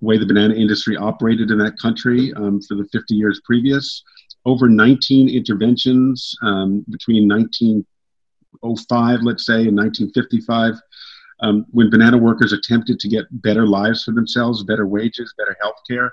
way 0.00 0.18
the 0.18 0.26
banana 0.26 0.54
industry 0.54 0.96
operated 0.96 1.50
in 1.50 1.58
that 1.58 1.78
country 1.78 2.32
um, 2.34 2.60
for 2.60 2.74
the 2.74 2.86
50 2.92 3.14
years 3.14 3.40
previous 3.44 4.02
over 4.44 4.68
19 4.68 5.28
interventions 5.28 6.36
um, 6.42 6.84
between 6.90 7.28
1905, 7.28 9.20
let's 9.22 9.46
say, 9.46 9.66
in 9.66 9.76
1955, 9.76 10.74
um, 11.42 11.66
when 11.70 11.90
banana 11.90 12.16
workers 12.16 12.52
attempted 12.52 12.98
to 13.00 13.08
get 13.08 13.24
better 13.42 13.66
lives 13.66 14.04
for 14.04 14.12
themselves, 14.12 14.62
better 14.62 14.86
wages, 14.86 15.34
better 15.36 15.56
health 15.60 15.76
care, 15.88 16.12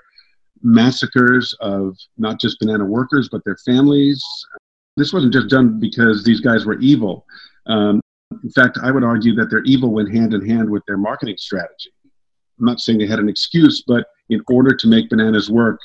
massacres 0.62 1.54
of 1.60 1.96
not 2.18 2.40
just 2.40 2.58
banana 2.58 2.84
workers, 2.84 3.28
but 3.30 3.42
their 3.44 3.56
families. 3.64 4.22
This 4.96 5.12
wasn't 5.12 5.32
just 5.32 5.48
done 5.48 5.78
because 5.78 6.24
these 6.24 6.40
guys 6.40 6.66
were 6.66 6.78
evil. 6.80 7.24
Um, 7.66 8.00
in 8.42 8.50
fact, 8.50 8.78
I 8.82 8.90
would 8.90 9.04
argue 9.04 9.34
that 9.36 9.50
their 9.50 9.62
evil 9.62 9.92
went 9.92 10.12
hand 10.12 10.34
in 10.34 10.46
hand 10.46 10.68
with 10.68 10.82
their 10.86 10.96
marketing 10.96 11.36
strategy. 11.38 11.90
I'm 12.58 12.66
not 12.66 12.80
saying 12.80 12.98
they 12.98 13.06
had 13.06 13.18
an 13.20 13.28
excuse, 13.28 13.82
but 13.86 14.06
in 14.28 14.42
order 14.50 14.74
to 14.74 14.88
make 14.88 15.08
bananas 15.08 15.50
work, 15.50 15.80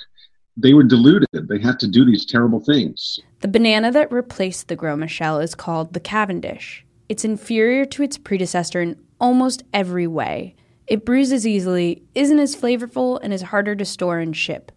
they 0.58 0.74
were 0.74 0.84
deluded. 0.84 1.30
They 1.34 1.60
had 1.60 1.80
to 1.80 1.88
do 1.88 2.06
these 2.06 2.26
terrible 2.26 2.60
things. 2.60 3.20
The 3.42 3.48
banana 3.48 3.92
that 3.92 4.12
replaced 4.12 4.68
the 4.68 4.76
Gros 4.76 4.98
Michel 4.98 5.40
is 5.40 5.56
called 5.56 5.94
the 5.94 6.00
Cavendish. 6.00 6.86
It's 7.08 7.26
inferior 7.26 7.86
to 7.86 8.04
its 8.04 8.18
predecessor 8.18 8.82
in 8.82 8.98
almost 9.20 9.64
every 9.74 10.08
way. 10.08 10.56
It 10.88 11.06
bruises 11.06 11.48
easily, 11.48 12.04
isn't 12.14 12.40
as 12.40 12.56
flavorful, 12.56 13.20
and 13.22 13.34
is 13.34 13.44
harder 13.44 13.76
to 13.76 13.86
store 13.86 14.20
and 14.20 14.36
ship. 14.36 14.72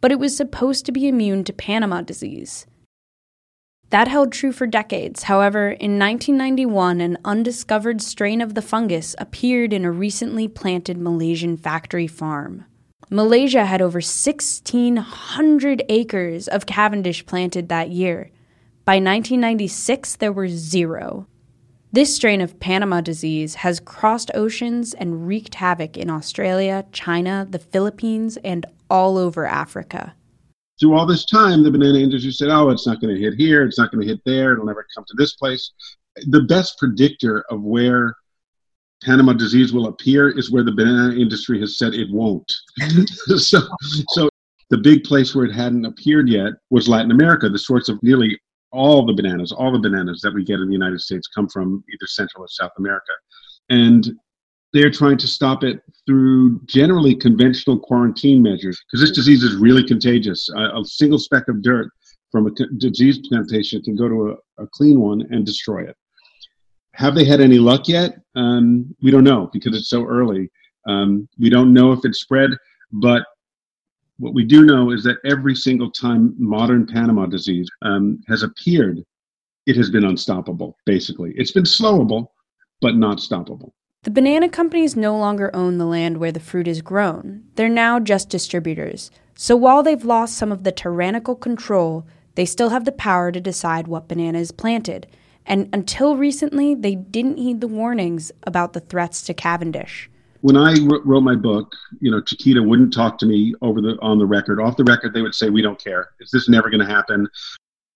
But 0.00 0.10
it 0.10 0.18
was 0.18 0.36
supposed 0.36 0.84
to 0.86 0.92
be 0.92 1.06
immune 1.06 1.44
to 1.44 1.52
Panama 1.52 2.02
disease. 2.02 2.66
That 3.90 4.08
held 4.08 4.32
true 4.32 4.52
for 4.52 4.66
decades. 4.66 5.24
However, 5.24 5.68
in 5.68 5.98
1991, 5.98 7.00
an 7.02 7.18
undiscovered 7.24 8.00
strain 8.00 8.40
of 8.40 8.54
the 8.54 8.62
fungus 8.62 9.14
appeared 9.18 9.72
in 9.72 9.84
a 9.84 9.92
recently 9.92 10.48
planted 10.48 10.96
Malaysian 10.96 11.58
factory 11.58 12.06
farm. 12.06 12.64
Malaysia 13.10 13.66
had 13.66 13.82
over 13.82 13.98
1,600 13.98 15.82
acres 15.90 16.48
of 16.48 16.64
Cavendish 16.64 17.26
planted 17.26 17.68
that 17.68 17.90
year. 17.90 18.30
By 18.86 18.94
1996, 18.94 20.16
there 20.16 20.32
were 20.32 20.48
zero. 20.48 21.26
This 21.94 22.16
strain 22.16 22.40
of 22.40 22.58
Panama 22.58 23.02
disease 23.02 23.56
has 23.56 23.78
crossed 23.78 24.30
oceans 24.32 24.94
and 24.94 25.26
wreaked 25.26 25.56
havoc 25.56 25.98
in 25.98 26.08
Australia, 26.08 26.86
China, 26.90 27.46
the 27.50 27.58
Philippines, 27.58 28.38
and 28.38 28.64
all 28.88 29.18
over 29.18 29.44
Africa. 29.44 30.14
Through 30.80 30.94
all 30.94 31.04
this 31.04 31.26
time, 31.26 31.62
the 31.62 31.70
banana 31.70 31.98
industry 31.98 32.32
said, 32.32 32.48
oh, 32.48 32.70
it's 32.70 32.86
not 32.86 33.02
going 33.02 33.14
to 33.14 33.20
hit 33.20 33.34
here, 33.34 33.62
it's 33.62 33.76
not 33.78 33.92
going 33.92 34.00
to 34.00 34.10
hit 34.10 34.22
there, 34.24 34.54
it'll 34.54 34.64
never 34.64 34.86
come 34.94 35.04
to 35.06 35.14
this 35.18 35.34
place. 35.34 35.70
The 36.28 36.40
best 36.40 36.78
predictor 36.78 37.44
of 37.50 37.60
where 37.60 38.16
Panama 39.04 39.34
disease 39.34 39.74
will 39.74 39.88
appear 39.88 40.30
is 40.30 40.50
where 40.50 40.64
the 40.64 40.72
banana 40.72 41.14
industry 41.14 41.60
has 41.60 41.76
said 41.76 41.92
it 41.92 42.10
won't. 42.10 42.50
so, 43.36 43.60
so 44.08 44.30
the 44.70 44.78
big 44.78 45.04
place 45.04 45.34
where 45.34 45.44
it 45.44 45.52
hadn't 45.52 45.84
appeared 45.84 46.30
yet 46.30 46.54
was 46.70 46.88
Latin 46.88 47.10
America. 47.10 47.50
The 47.50 47.58
source 47.58 47.90
of 47.90 48.02
nearly 48.02 48.40
all 48.72 49.04
the 49.04 49.12
bananas, 49.12 49.52
all 49.52 49.70
the 49.70 49.78
bananas 49.78 50.20
that 50.22 50.34
we 50.34 50.44
get 50.44 50.60
in 50.60 50.66
the 50.66 50.72
United 50.72 51.00
States 51.00 51.28
come 51.28 51.48
from 51.48 51.84
either 51.88 52.06
Central 52.06 52.44
or 52.44 52.48
South 52.48 52.72
America. 52.78 53.12
And 53.70 54.12
they're 54.72 54.90
trying 54.90 55.18
to 55.18 55.26
stop 55.26 55.62
it 55.62 55.80
through 56.06 56.60
generally 56.64 57.14
conventional 57.14 57.78
quarantine 57.78 58.42
measures 58.42 58.82
because 58.86 59.06
this 59.06 59.14
disease 59.14 59.42
is 59.42 59.56
really 59.56 59.84
contagious. 59.84 60.48
A, 60.56 60.80
a, 60.80 60.84
single 60.84 61.18
speck 61.18 61.44
of 61.48 61.62
dirt 61.62 61.90
from 62.30 62.46
a 62.46 62.50
disease 62.78 63.20
plantation 63.28 63.82
can 63.82 63.94
go 63.94 64.08
to 64.08 64.30
a, 64.30 64.62
a 64.62 64.66
clean 64.68 64.98
one 64.98 65.22
and 65.30 65.44
destroy 65.44 65.82
it. 65.82 65.96
Have 66.94 67.14
they 67.14 67.24
had 67.24 67.40
any 67.40 67.58
luck 67.58 67.88
yet? 67.88 68.18
Um, 68.34 68.94
we 69.02 69.10
don't 69.10 69.24
know 69.24 69.50
because 69.52 69.76
it's 69.76 69.90
so 69.90 70.06
early. 70.06 70.50
Um, 70.88 71.28
we 71.38 71.50
don't 71.50 71.72
know 71.72 71.92
if 71.92 72.00
it's 72.04 72.20
spread, 72.20 72.50
but 72.92 73.24
what 74.18 74.34
we 74.34 74.44
do 74.44 74.64
know 74.64 74.90
is 74.90 75.02
that 75.04 75.18
every 75.24 75.54
single 75.54 75.90
time 75.90 76.34
modern 76.38 76.86
Panama 76.86 77.26
disease 77.26 77.68
um, 77.82 78.20
has 78.28 78.42
appeared, 78.42 79.02
it 79.66 79.76
has 79.76 79.90
been 79.90 80.04
unstoppable, 80.04 80.76
basically. 80.86 81.32
It's 81.36 81.52
been 81.52 81.64
slowable, 81.64 82.28
but 82.80 82.96
not 82.96 83.18
stoppable. 83.18 83.72
The 84.02 84.10
banana 84.10 84.48
companies 84.48 84.96
no 84.96 85.16
longer 85.16 85.54
own 85.54 85.78
the 85.78 85.86
land 85.86 86.18
where 86.18 86.32
the 86.32 86.40
fruit 86.40 86.66
is 86.66 86.82
grown. 86.82 87.44
They're 87.54 87.68
now 87.68 88.00
just 88.00 88.28
distributors. 88.28 89.10
So 89.36 89.56
while 89.56 89.82
they've 89.82 90.04
lost 90.04 90.36
some 90.36 90.50
of 90.50 90.64
the 90.64 90.72
tyrannical 90.72 91.36
control, 91.36 92.04
they 92.34 92.44
still 92.44 92.70
have 92.70 92.84
the 92.84 92.92
power 92.92 93.30
to 93.30 93.40
decide 93.40 93.86
what 93.86 94.08
banana 94.08 94.38
is 94.38 94.50
planted 94.50 95.06
and 95.46 95.68
until 95.72 96.16
recently, 96.16 96.74
they 96.74 96.94
didn't 96.94 97.38
heed 97.38 97.60
the 97.60 97.68
warnings 97.68 98.30
about 98.44 98.72
the 98.72 98.80
threats 98.80 99.22
to 99.22 99.34
Cavendish. 99.34 100.08
When 100.42 100.56
I 100.56 100.74
wrote 100.82 101.22
my 101.22 101.34
book, 101.34 101.72
you 102.00 102.10
know, 102.10 102.20
Chiquita 102.20 102.62
wouldn't 102.62 102.92
talk 102.92 103.16
to 103.18 103.26
me 103.26 103.54
over 103.62 103.80
the 103.80 103.96
on 104.02 104.18
the 104.18 104.26
record. 104.26 104.60
Off 104.60 104.76
the 104.76 104.84
record, 104.84 105.14
they 105.14 105.22
would 105.22 105.34
say, 105.34 105.50
"We 105.50 105.62
don't 105.62 105.82
care. 105.82 106.10
Is 106.20 106.30
this 106.30 106.48
never 106.48 106.68
going 106.68 106.80
to 106.80 106.86
happen?" 106.86 107.28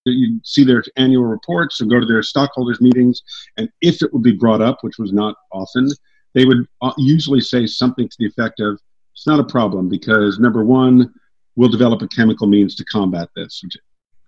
You 0.05 0.41
see 0.45 0.63
their 0.63 0.85
annual 0.97 1.25
reports 1.25 1.81
or 1.81 1.87
go 1.87 1.99
to 1.99 2.07
their 2.07 2.23
stockholders 2.23 2.81
meetings, 2.81 3.23
and 3.57 3.69
if 3.83 4.03
it 4.03 4.13
would 4.13 4.23
be 4.23 4.33
brought 4.33 4.63
up, 4.63 4.79
which 4.83 4.99
was 4.99 5.13
not 5.13 5.35
often, 5.53 5.91
they 6.35 6.45
would 6.45 6.67
uh, 6.81 6.93
usually 6.97 7.41
say 7.41 7.67
something 7.67 8.09
to 8.09 8.17
the 8.21 8.27
effect 8.27 8.61
of, 8.61 8.81
"It's 9.13 9.27
not 9.27 9.41
a 9.41 9.45
problem 9.45 9.89
because 9.89 10.39
number 10.39 10.65
one, 10.65 11.13
we'll 11.57 11.69
develop 11.69 12.03
a 12.03 12.09
chemical 12.09 12.47
means 12.47 12.77
to 12.77 12.85
combat 12.85 13.29
this, 13.35 13.61
which 13.65 13.77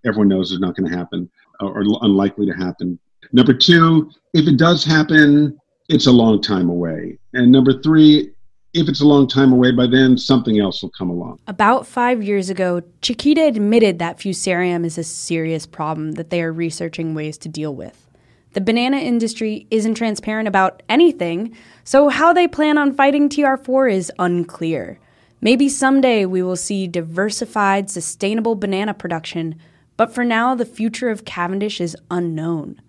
everyone 0.05 0.29
knows 0.29 0.51
is 0.51 0.59
not 0.59 0.77
going 0.77 0.91
to 0.91 0.97
happen 0.97 1.31
or 1.61 1.85
unlikely 2.03 2.47
to 2.47 2.53
happen 2.53 2.99
Number 3.33 3.53
two, 3.53 4.11
if 4.33 4.47
it 4.47 4.57
does 4.57 4.85
happen, 4.85 5.59
it's 5.89 6.07
a 6.07 6.13
long 6.13 6.41
time 6.41 6.69
away. 6.69 7.19
And 7.33 7.51
number 7.51 7.73
three, 7.83 8.31
if 8.75 8.89
it's 8.89 9.01
a 9.01 9.07
long 9.07 9.27
time 9.27 9.53
away 9.53 9.73
by 9.73 9.87
then, 9.87 10.19
something 10.19 10.61
else 10.61 10.83
will 10.83 10.91
come 10.91 11.09
along. 11.09 11.41
About 11.47 11.87
five 11.87 12.23
years 12.23 12.51
ago, 12.51 12.83
Chiquita 13.01 13.47
admitted 13.47 13.99
that 13.99 14.19
fusarium 14.19 14.85
is 14.85 14.99
a 14.99 15.05
serious 15.05 15.67
problem 15.67 16.13
that 16.13 16.31
they 16.31 16.43
are 16.43 16.53
researching 16.53 17.15
ways 17.15 17.39
to 17.39 17.49
deal 17.49 17.75
with. 17.75 18.07
The 18.53 18.61
banana 18.61 18.99
industry 18.99 19.67
isn't 19.71 19.95
transparent 19.95 20.49
about 20.49 20.83
anything, 20.89 21.57
so 21.85 22.09
how 22.09 22.33
they 22.33 22.49
plan 22.49 22.77
on 22.77 22.95
fighting 22.95 23.29
TR4 23.29 23.93
is 23.93 24.13
unclear. 24.19 24.99
Maybe 25.41 25.69
someday 25.69 26.27
we 26.27 26.43
will 26.43 26.57
see 26.57 26.87
diversified, 26.87 27.89
sustainable 27.89 28.55
banana 28.55 28.93
production, 28.95 29.59
but 29.97 30.15
for 30.15 30.25
now, 30.25 30.55
the 30.55 30.65
future 30.65 31.11
of 31.11 31.25
Cavendish 31.25 31.81
is 31.81 31.97
unknown. 32.11 32.81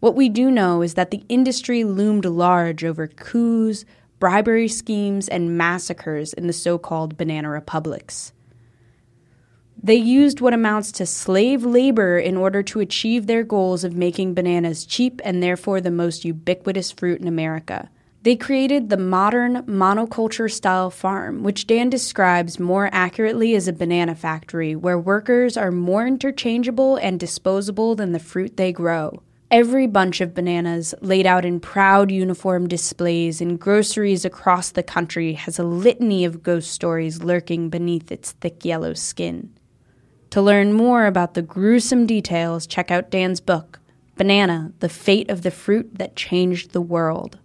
What 0.00 0.16
we 0.16 0.28
do 0.30 0.50
know 0.50 0.80
is 0.80 0.94
that 0.94 1.10
the 1.10 1.22
industry 1.28 1.84
loomed 1.84 2.24
large 2.24 2.84
over 2.84 3.06
coups, 3.06 3.84
bribery 4.18 4.68
schemes, 4.68 5.28
and 5.28 5.56
massacres 5.56 6.32
in 6.32 6.46
the 6.46 6.52
so 6.54 6.78
called 6.78 7.18
banana 7.18 7.50
republics. 7.50 8.32
They 9.82 9.96
used 9.96 10.40
what 10.40 10.52
amounts 10.52 10.92
to 10.92 11.06
slave 11.06 11.64
labor 11.64 12.18
in 12.18 12.36
order 12.36 12.62
to 12.64 12.80
achieve 12.80 13.26
their 13.26 13.42
goals 13.42 13.84
of 13.84 13.94
making 13.94 14.34
bananas 14.34 14.84
cheap 14.84 15.20
and 15.24 15.42
therefore 15.42 15.80
the 15.80 15.90
most 15.90 16.24
ubiquitous 16.24 16.90
fruit 16.90 17.20
in 17.20 17.28
America. 17.28 17.90
They 18.22 18.36
created 18.36 18.90
the 18.90 18.98
modern 18.98 19.62
monoculture 19.62 20.52
style 20.52 20.90
farm, 20.90 21.42
which 21.42 21.66
Dan 21.66 21.88
describes 21.88 22.60
more 22.60 22.90
accurately 22.92 23.54
as 23.54 23.66
a 23.66 23.72
banana 23.72 24.14
factory 24.14 24.76
where 24.76 24.98
workers 24.98 25.56
are 25.56 25.72
more 25.72 26.06
interchangeable 26.06 26.96
and 26.96 27.18
disposable 27.18 27.94
than 27.94 28.12
the 28.12 28.18
fruit 28.18 28.58
they 28.58 28.72
grow. 28.72 29.22
Every 29.50 29.88
bunch 29.88 30.20
of 30.20 30.32
bananas 30.32 30.94
laid 31.00 31.26
out 31.26 31.44
in 31.44 31.58
proud 31.58 32.12
uniform 32.12 32.68
displays 32.68 33.40
in 33.40 33.56
groceries 33.56 34.24
across 34.24 34.70
the 34.70 34.84
country 34.84 35.32
has 35.32 35.58
a 35.58 35.64
litany 35.64 36.24
of 36.24 36.44
ghost 36.44 36.70
stories 36.70 37.24
lurking 37.24 37.68
beneath 37.68 38.12
its 38.12 38.30
thick 38.30 38.64
yellow 38.64 38.94
skin. 38.94 39.52
To 40.30 40.40
learn 40.40 40.72
more 40.72 41.06
about 41.06 41.34
the 41.34 41.42
gruesome 41.42 42.06
details, 42.06 42.64
check 42.64 42.92
out 42.92 43.10
Dan's 43.10 43.40
book, 43.40 43.80
Banana 44.14 44.72
The 44.78 44.88
Fate 44.88 45.28
of 45.28 45.42
the 45.42 45.50
Fruit 45.50 45.98
That 45.98 46.14
Changed 46.14 46.70
the 46.70 46.80
World. 46.80 47.40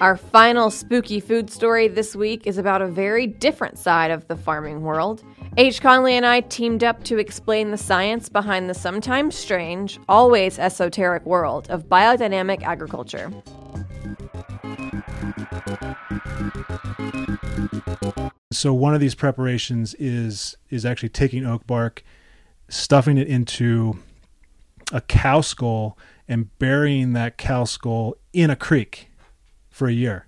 Our 0.00 0.16
final 0.16 0.72
spooky 0.72 1.20
food 1.20 1.48
story 1.48 1.86
this 1.86 2.16
week 2.16 2.44
is 2.44 2.58
about 2.58 2.82
a 2.82 2.88
very 2.88 3.28
different 3.28 3.78
side 3.78 4.10
of 4.10 4.26
the 4.26 4.34
farming 4.34 4.82
world. 4.82 5.22
H. 5.58 5.82
Conley 5.82 6.14
and 6.14 6.24
I 6.24 6.40
teamed 6.40 6.82
up 6.82 7.04
to 7.04 7.18
explain 7.18 7.70
the 7.70 7.76
science 7.76 8.30
behind 8.30 8.70
the 8.70 8.74
sometimes 8.74 9.34
strange, 9.34 10.00
always 10.08 10.58
esoteric 10.58 11.26
world 11.26 11.68
of 11.68 11.90
biodynamic 11.90 12.62
agriculture. 12.62 13.30
So 18.50 18.72
one 18.72 18.94
of 18.94 19.00
these 19.00 19.14
preparations 19.14 19.94
is 19.98 20.56
is 20.70 20.86
actually 20.86 21.10
taking 21.10 21.44
oak 21.44 21.66
bark, 21.66 22.02
stuffing 22.68 23.18
it 23.18 23.28
into 23.28 23.98
a 24.90 25.02
cow 25.02 25.42
skull 25.42 25.98
and 26.26 26.56
burying 26.58 27.12
that 27.12 27.36
cow 27.36 27.64
skull 27.64 28.16
in 28.32 28.48
a 28.48 28.56
creek 28.56 29.10
for 29.68 29.86
a 29.86 29.92
year. 29.92 30.26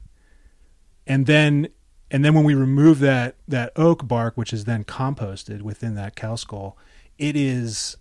And 1.06 1.24
then 1.24 1.68
and 2.10 2.24
then 2.24 2.34
when 2.34 2.44
we 2.44 2.54
remove 2.54 3.00
that 3.00 3.36
that 3.48 3.72
oak 3.76 4.06
bark 4.06 4.36
which 4.36 4.52
is 4.52 4.64
then 4.64 4.84
composted 4.84 5.62
within 5.62 5.94
that 5.94 6.16
cow 6.16 6.34
skull, 6.34 6.76
it 7.18 7.36
is 7.36 7.96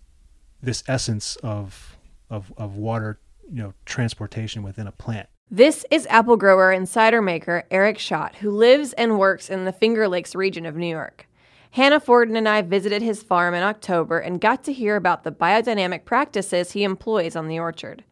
this 0.62 0.82
essence 0.86 1.36
of 1.36 1.96
of 2.30 2.52
of 2.56 2.76
water, 2.76 3.18
you 3.50 3.62
know, 3.62 3.74
transportation 3.84 4.62
within 4.62 4.86
a 4.86 4.92
plant. 4.92 5.28
This 5.50 5.84
is 5.90 6.06
apple 6.08 6.36
grower 6.36 6.70
and 6.70 6.88
cider 6.88 7.22
maker 7.22 7.64
Eric 7.70 7.98
Schatt, 7.98 8.36
who 8.36 8.50
lives 8.50 8.92
and 8.94 9.18
works 9.18 9.50
in 9.50 9.64
the 9.64 9.72
Finger 9.72 10.08
Lakes 10.08 10.34
region 10.34 10.66
of 10.66 10.74
New 10.74 10.86
York. 10.86 11.28
Hannah 11.72 12.00
Forden 12.00 12.36
and 12.36 12.48
I 12.48 12.62
visited 12.62 13.02
his 13.02 13.22
farm 13.22 13.52
in 13.52 13.62
October 13.62 14.18
and 14.18 14.40
got 14.40 14.62
to 14.64 14.72
hear 14.72 14.94
about 14.96 15.24
the 15.24 15.32
biodynamic 15.32 16.04
practices 16.04 16.70
he 16.70 16.84
employs 16.84 17.34
on 17.34 17.48
the 17.48 17.58
orchard. 17.58 18.04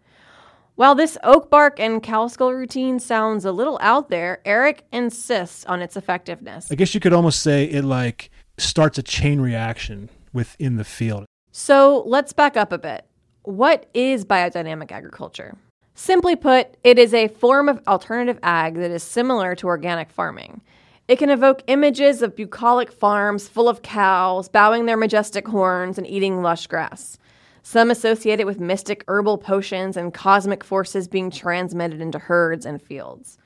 While 0.74 0.94
this 0.94 1.18
oak 1.22 1.50
bark 1.50 1.78
and 1.78 2.02
cow 2.02 2.28
skull 2.28 2.54
routine 2.54 2.98
sounds 2.98 3.44
a 3.44 3.52
little 3.52 3.78
out 3.82 4.08
there, 4.08 4.40
Eric 4.46 4.84
insists 4.90 5.66
on 5.66 5.82
its 5.82 5.98
effectiveness. 5.98 6.72
I 6.72 6.76
guess 6.76 6.94
you 6.94 7.00
could 7.00 7.12
almost 7.12 7.42
say 7.42 7.64
it 7.64 7.84
like 7.84 8.30
starts 8.56 8.96
a 8.96 9.02
chain 9.02 9.40
reaction 9.40 10.08
within 10.32 10.76
the 10.76 10.84
field. 10.84 11.26
So 11.50 12.02
let's 12.06 12.32
back 12.32 12.56
up 12.56 12.72
a 12.72 12.78
bit. 12.78 13.04
What 13.42 13.90
is 13.92 14.24
biodynamic 14.24 14.90
agriculture? 14.92 15.58
Simply 15.94 16.36
put, 16.36 16.68
it 16.82 16.98
is 16.98 17.12
a 17.12 17.28
form 17.28 17.68
of 17.68 17.82
alternative 17.86 18.38
ag 18.42 18.76
that 18.76 18.90
is 18.90 19.02
similar 19.02 19.54
to 19.56 19.66
organic 19.66 20.10
farming. 20.10 20.62
It 21.06 21.18
can 21.18 21.28
evoke 21.28 21.62
images 21.66 22.22
of 22.22 22.34
bucolic 22.34 22.90
farms 22.90 23.46
full 23.46 23.68
of 23.68 23.82
cows 23.82 24.48
bowing 24.48 24.86
their 24.86 24.96
majestic 24.96 25.48
horns 25.48 25.98
and 25.98 26.06
eating 26.06 26.40
lush 26.40 26.66
grass. 26.66 27.18
Some 27.62 27.90
associate 27.90 28.40
it 28.40 28.46
with 28.46 28.60
mystic 28.60 29.04
herbal 29.08 29.38
potions 29.38 29.96
and 29.96 30.12
cosmic 30.12 30.62
forces 30.64 31.08
being 31.08 31.30
transmitted 31.30 32.00
into 32.00 32.18
herds 32.18 32.66
and 32.66 32.82
fields. 32.82 33.38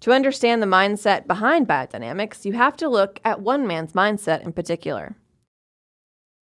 To 0.00 0.12
understand 0.12 0.62
the 0.62 0.66
mindset 0.66 1.26
behind 1.26 1.66
biodynamics, 1.68 2.44
you 2.44 2.52
have 2.52 2.76
to 2.78 2.88
look 2.88 3.20
at 3.24 3.40
one 3.40 3.66
man's 3.66 3.92
mindset 3.92 4.42
in 4.42 4.52
particular. 4.52 5.16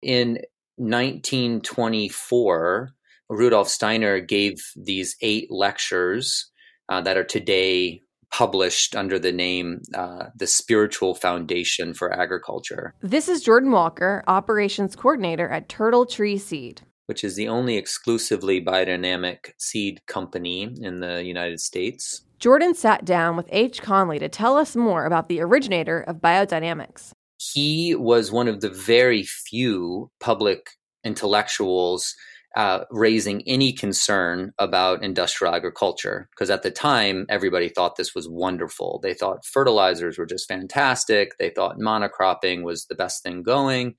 In 0.02 0.40
1924, 0.78 2.90
Rudolf 3.30 3.70
Steiner 3.70 4.20
gave 4.20 4.56
these 4.76 5.16
eight 5.22 5.52
lectures 5.52 6.50
uh, 6.90 7.02
that 7.02 7.18
are 7.18 7.24
today 7.24 8.02
published 8.32 8.96
under 8.96 9.20
the 9.20 9.32
name 9.32 9.82
uh, 9.94 10.28
The 10.36 10.48
Spiritual 10.48 11.16
Foundation 11.16 11.94
for 11.94 12.14
Agriculture. 12.14 12.96
This 13.02 13.28
is 13.28 13.44
Jordan 13.44 13.72
Walker, 13.72 14.24
Operations 14.28 14.96
Coordinator 14.96 15.50
at 15.50 15.70
Turtle 15.70 16.06
Tree 16.06 16.38
Seed, 16.38 16.82
which 17.06 17.24
is 17.24 17.36
the 17.36 17.48
only 17.48 17.78
exclusively 17.78 18.64
biodynamic 18.64 19.52
seed 19.58 20.02
company 20.08 20.74
in 20.82 21.00
the 21.00 21.24
United 21.24 21.60
States. 21.60 22.24
Jordan 22.40 22.74
sat 22.74 23.06
down 23.06 23.38
with 23.38 23.48
H. 23.52 23.82
Conley 23.82 24.20
to 24.20 24.30
tell 24.30 24.58
us 24.58 24.76
more 24.76 25.06
about 25.06 25.30
the 25.30 25.42
originator 25.42 26.02
of 26.02 26.18
biodynamics. 26.18 27.12
He 27.38 27.96
was 27.96 28.32
one 28.32 28.48
of 28.48 28.62
the 28.62 28.70
very 28.70 29.24
few 29.24 30.10
public 30.20 30.72
intellectuals 31.04 32.16
uh, 32.56 32.84
raising 32.92 33.42
any 33.48 33.72
concern 33.72 34.52
about 34.60 35.04
industrial 35.04 35.54
agriculture 35.56 36.28
because 36.32 36.50
at 36.50 36.64
the 36.64 36.72
time 36.72 37.26
everybody 37.30 37.70
thought 37.70 37.96
this 37.96 38.14
was 38.14 38.28
wonderful 38.28 39.00
they 39.02 39.14
thought 39.14 39.46
fertilizers 39.46 40.18
were 40.18 40.26
just 40.26 40.50
fantastic 40.50 41.38
they 41.38 41.50
thought 41.50 41.80
monocropping 41.80 42.64
was 42.64 42.86
the 42.88 42.96
best 42.96 43.24
thing 43.24 43.42
going 43.42 43.96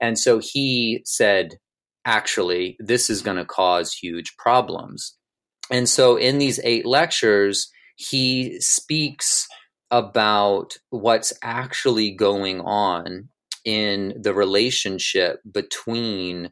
and 0.00 0.18
so 0.18 0.40
he 0.40 1.00
said 1.04 1.58
actually 2.04 2.76
this 2.78 3.10
is 3.10 3.22
going 3.22 3.36
to 3.36 3.44
cause 3.44 3.92
huge 3.92 4.36
problems 4.36 5.16
and 5.70 5.88
so 5.88 6.16
in 6.16 6.38
these 6.38 6.60
eight 6.64 6.86
lectures 6.86 7.70
he 7.96 8.58
speaks 8.60 9.46
about 9.90 10.76
what's 10.90 11.32
actually 11.42 12.10
going 12.10 12.60
on 12.60 13.28
in 13.64 14.14
the 14.20 14.32
relationship 14.32 15.40
between 15.50 16.50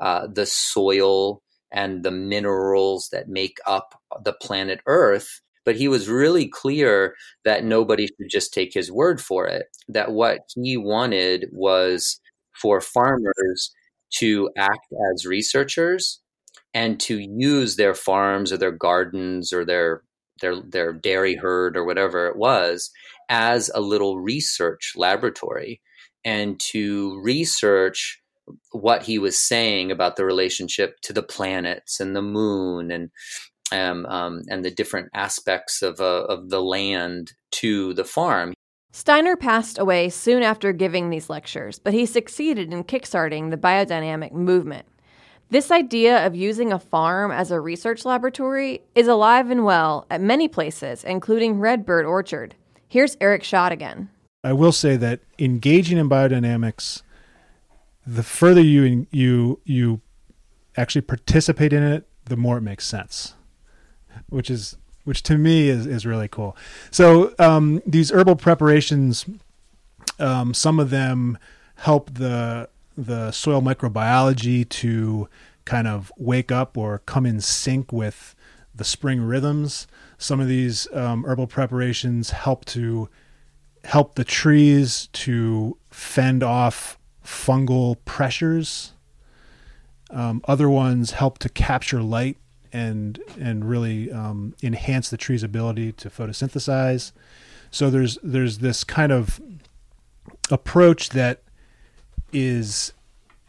uh, 0.00 0.26
the 0.32 0.46
soil 0.46 1.42
and 1.72 2.02
the 2.02 2.10
minerals 2.10 3.08
that 3.12 3.28
make 3.28 3.58
up 3.66 4.00
the 4.24 4.32
planet 4.32 4.80
Earth. 4.86 5.40
But 5.64 5.76
he 5.76 5.88
was 5.88 6.08
really 6.08 6.48
clear 6.48 7.14
that 7.44 7.64
nobody 7.64 8.06
should 8.06 8.28
just 8.28 8.52
take 8.52 8.74
his 8.74 8.90
word 8.90 9.20
for 9.20 9.46
it, 9.46 9.66
that 9.88 10.10
what 10.12 10.40
he 10.60 10.76
wanted 10.76 11.46
was 11.52 12.20
for 12.60 12.80
farmers 12.80 13.72
to 14.18 14.50
act 14.56 14.86
as 15.12 15.26
researchers 15.26 16.20
and 16.74 17.00
to 17.00 17.18
use 17.18 17.76
their 17.76 17.94
farms 17.94 18.52
or 18.52 18.56
their 18.56 18.72
gardens 18.72 19.52
or 19.52 19.64
their 19.64 20.02
their 20.40 20.60
their 20.62 20.92
dairy 20.92 21.36
herd 21.36 21.76
or 21.76 21.84
whatever 21.84 22.26
it 22.26 22.36
was 22.36 22.90
as 23.28 23.70
a 23.74 23.80
little 23.80 24.18
research 24.18 24.92
laboratory 24.96 25.80
and 26.24 26.58
to 26.60 27.20
research 27.22 28.20
what 28.72 29.02
he 29.04 29.18
was 29.18 29.38
saying 29.38 29.90
about 29.90 30.16
the 30.16 30.24
relationship 30.24 30.96
to 31.02 31.12
the 31.12 31.22
planets 31.22 32.00
and 32.00 32.16
the 32.16 32.22
moon 32.22 32.90
and 32.90 33.10
um, 33.72 34.04
um, 34.06 34.42
and 34.48 34.64
the 34.64 34.70
different 34.70 35.10
aspects 35.14 35.82
of, 35.82 36.00
uh, 36.00 36.24
of 36.24 36.50
the 36.50 36.60
land 36.60 37.32
to 37.52 37.94
the 37.94 38.04
farm. 38.04 38.52
Steiner 38.92 39.36
passed 39.36 39.78
away 39.78 40.08
soon 40.08 40.42
after 40.42 40.72
giving 40.72 41.10
these 41.10 41.30
lectures, 41.30 41.78
but 41.78 41.94
he 41.94 42.06
succeeded 42.06 42.72
in 42.72 42.84
kickstarting 42.84 43.50
the 43.50 43.56
biodynamic 43.56 44.32
movement. 44.32 44.86
This 45.50 45.70
idea 45.70 46.26
of 46.26 46.34
using 46.34 46.72
a 46.72 46.78
farm 46.78 47.30
as 47.30 47.50
a 47.50 47.60
research 47.60 48.04
laboratory 48.04 48.82
is 48.94 49.08
alive 49.08 49.50
and 49.50 49.64
well 49.64 50.06
at 50.10 50.20
many 50.20 50.48
places, 50.48 51.04
including 51.04 51.56
Redbyrd 51.56 52.06
Orchard. 52.06 52.54
Here's 52.88 53.16
Eric 53.20 53.42
Schatt 53.42 53.70
again. 53.70 54.10
I 54.42 54.52
will 54.52 54.72
say 54.72 54.96
that 54.96 55.20
engaging 55.38 55.98
in 55.98 56.08
biodynamics 56.08 57.02
the 58.06 58.22
further 58.22 58.60
you 58.60 59.06
you 59.10 59.60
you 59.64 60.00
actually 60.76 61.02
participate 61.02 61.72
in 61.72 61.82
it, 61.82 62.08
the 62.24 62.36
more 62.36 62.58
it 62.58 62.62
makes 62.62 62.86
sense, 62.86 63.34
which 64.28 64.50
is 64.50 64.76
which 65.04 65.22
to 65.24 65.38
me 65.38 65.68
is 65.68 65.86
is 65.86 66.06
really 66.06 66.28
cool. 66.28 66.56
So 66.90 67.34
um, 67.38 67.82
these 67.86 68.10
herbal 68.10 68.36
preparations, 68.36 69.26
um, 70.18 70.54
some 70.54 70.78
of 70.78 70.90
them 70.90 71.38
help 71.76 72.14
the 72.14 72.68
the 72.96 73.30
soil 73.30 73.62
microbiology 73.62 74.68
to 74.68 75.28
kind 75.64 75.86
of 75.86 76.12
wake 76.16 76.52
up 76.52 76.76
or 76.76 76.98
come 77.06 77.24
in 77.26 77.40
sync 77.40 77.92
with 77.92 78.34
the 78.74 78.84
spring 78.84 79.20
rhythms. 79.20 79.86
Some 80.18 80.40
of 80.40 80.48
these 80.48 80.88
um, 80.92 81.24
herbal 81.24 81.46
preparations 81.46 82.30
help 82.30 82.64
to 82.66 83.08
help 83.84 84.14
the 84.14 84.24
trees 84.24 85.08
to 85.12 85.78
fend 85.90 86.42
off 86.42 86.98
fungal 87.24 87.96
pressures. 88.04 88.92
Um, 90.10 90.42
other 90.44 90.68
ones 90.68 91.12
help 91.12 91.38
to 91.38 91.48
capture 91.48 92.02
light 92.02 92.36
and 92.72 93.20
and 93.38 93.68
really 93.68 94.10
um, 94.12 94.54
enhance 94.62 95.10
the 95.10 95.16
tree's 95.16 95.42
ability 95.42 95.92
to 95.92 96.10
photosynthesize. 96.10 97.12
So 97.70 97.90
there's 97.90 98.18
there's 98.22 98.58
this 98.58 98.84
kind 98.84 99.12
of 99.12 99.40
approach 100.50 101.10
that 101.10 101.42
is 102.32 102.92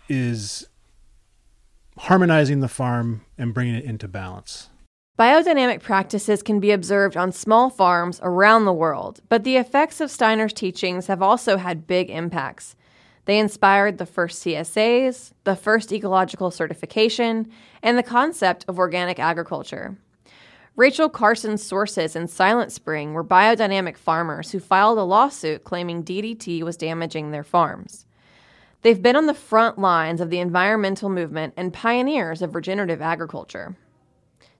is 0.09 0.67
harmonizing 1.97 2.59
the 2.61 2.67
farm 2.67 3.21
and 3.37 3.53
bringing 3.53 3.75
it 3.75 3.85
into 3.85 4.07
balance. 4.07 4.69
Biodynamic 5.19 5.81
practices 5.81 6.41
can 6.41 6.59
be 6.59 6.71
observed 6.71 7.15
on 7.15 7.31
small 7.31 7.69
farms 7.69 8.19
around 8.23 8.65
the 8.65 8.73
world, 8.73 9.19
but 9.29 9.43
the 9.43 9.57
effects 9.57 10.01
of 10.01 10.09
Steiner's 10.09 10.53
teachings 10.53 11.07
have 11.07 11.21
also 11.21 11.57
had 11.57 11.85
big 11.85 12.09
impacts. 12.09 12.75
They 13.31 13.39
inspired 13.39 13.97
the 13.97 14.05
first 14.05 14.43
CSAs, 14.43 15.31
the 15.45 15.55
first 15.55 15.93
ecological 15.93 16.51
certification, 16.51 17.49
and 17.81 17.97
the 17.97 18.03
concept 18.03 18.65
of 18.67 18.77
organic 18.77 19.19
agriculture. 19.19 19.95
Rachel 20.75 21.07
Carson's 21.07 21.63
sources 21.63 22.13
in 22.17 22.27
Silent 22.27 22.73
Spring 22.73 23.13
were 23.13 23.23
biodynamic 23.23 23.95
farmers 23.95 24.51
who 24.51 24.59
filed 24.59 24.97
a 24.97 25.03
lawsuit 25.03 25.63
claiming 25.63 26.03
DDT 26.03 26.61
was 26.63 26.75
damaging 26.75 27.31
their 27.31 27.45
farms. 27.45 28.05
They've 28.81 29.01
been 29.01 29.15
on 29.15 29.27
the 29.27 29.33
front 29.33 29.79
lines 29.79 30.19
of 30.19 30.29
the 30.29 30.39
environmental 30.39 31.07
movement 31.07 31.53
and 31.55 31.71
pioneers 31.71 32.41
of 32.41 32.53
regenerative 32.53 33.01
agriculture. 33.01 33.77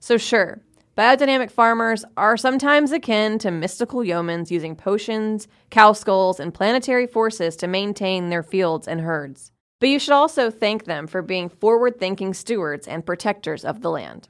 So, 0.00 0.16
sure, 0.16 0.62
Biodynamic 0.96 1.50
farmers 1.50 2.04
are 2.18 2.36
sometimes 2.36 2.92
akin 2.92 3.38
to 3.38 3.50
mystical 3.50 4.00
yeomans 4.00 4.50
using 4.50 4.76
potions, 4.76 5.48
cow 5.70 5.94
skulls, 5.94 6.38
and 6.38 6.52
planetary 6.52 7.06
forces 7.06 7.56
to 7.56 7.66
maintain 7.66 8.28
their 8.28 8.42
fields 8.42 8.86
and 8.86 9.00
herds. 9.00 9.52
But 9.80 9.88
you 9.88 9.98
should 9.98 10.12
also 10.12 10.50
thank 10.50 10.84
them 10.84 11.06
for 11.06 11.22
being 11.22 11.48
forward 11.48 11.98
thinking 11.98 12.34
stewards 12.34 12.86
and 12.86 13.06
protectors 13.06 13.64
of 13.64 13.80
the 13.80 13.90
land. 13.90 14.28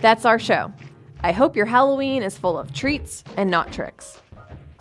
That's 0.00 0.24
our 0.24 0.38
show. 0.38 0.72
I 1.24 1.32
hope 1.32 1.56
your 1.56 1.66
Halloween 1.66 2.22
is 2.22 2.38
full 2.38 2.56
of 2.56 2.72
treats 2.72 3.24
and 3.36 3.50
not 3.50 3.72
tricks. 3.72 4.22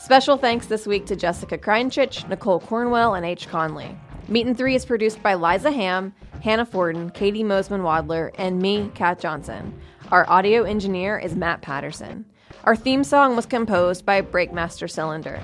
Special 0.03 0.35
thanks 0.35 0.65
this 0.65 0.87
week 0.87 1.05
to 1.05 1.15
Jessica 1.15 1.59
Krainchich, 1.59 2.27
Nicole 2.27 2.59
Cornwell, 2.59 3.13
and 3.13 3.23
H. 3.23 3.47
Conley. 3.47 3.95
Meat 4.27 4.47
and 4.47 4.57
Three 4.57 4.73
is 4.73 4.83
produced 4.83 5.21
by 5.21 5.35
Liza 5.35 5.71
Ham, 5.71 6.11
Hannah 6.43 6.65
Forden, 6.65 7.11
Katie 7.11 7.43
Mosman 7.43 7.81
Wadler, 7.81 8.31
and 8.39 8.59
me, 8.59 8.89
Kat 8.95 9.19
Johnson. 9.19 9.79
Our 10.09 10.27
audio 10.27 10.63
engineer 10.63 11.19
is 11.19 11.35
Matt 11.35 11.61
Patterson. 11.61 12.25
Our 12.63 12.75
theme 12.75 13.03
song 13.03 13.35
was 13.35 13.45
composed 13.45 14.03
by 14.03 14.23
Breakmaster 14.23 14.89
Cylinder. 14.89 15.39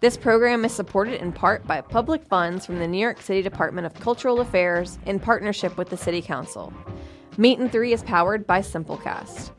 This 0.00 0.16
program 0.16 0.64
is 0.64 0.72
supported 0.72 1.20
in 1.20 1.30
part 1.30 1.66
by 1.66 1.82
public 1.82 2.24
funds 2.24 2.64
from 2.64 2.78
the 2.78 2.88
New 2.88 2.98
York 2.98 3.20
City 3.20 3.42
Department 3.42 3.86
of 3.86 3.92
Cultural 4.00 4.40
Affairs 4.40 4.98
in 5.04 5.20
partnership 5.20 5.76
with 5.76 5.90
the 5.90 5.98
City 5.98 6.22
Council. 6.22 6.72
Meat 7.36 7.58
and 7.58 7.70
Three 7.70 7.92
is 7.92 8.02
powered 8.02 8.46
by 8.46 8.60
Simplecast. 8.60 9.50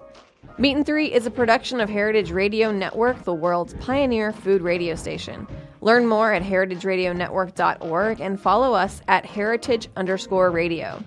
Meat 0.57 0.75
and 0.75 0.85
Three 0.85 1.11
is 1.11 1.25
a 1.25 1.31
production 1.31 1.79
of 1.79 1.89
Heritage 1.89 2.31
Radio 2.31 2.71
Network, 2.71 3.23
the 3.23 3.33
world's 3.33 3.73
pioneer 3.75 4.31
food 4.31 4.61
radio 4.61 4.95
station. 4.95 5.47
Learn 5.79 6.05
more 6.05 6.33
at 6.33 6.43
heritageradionetwork.org 6.43 8.19
and 8.19 8.39
follow 8.39 8.73
us 8.73 9.01
at 9.07 9.25
heritage 9.25 9.87
underscore 9.95 10.51
radio. 10.51 11.03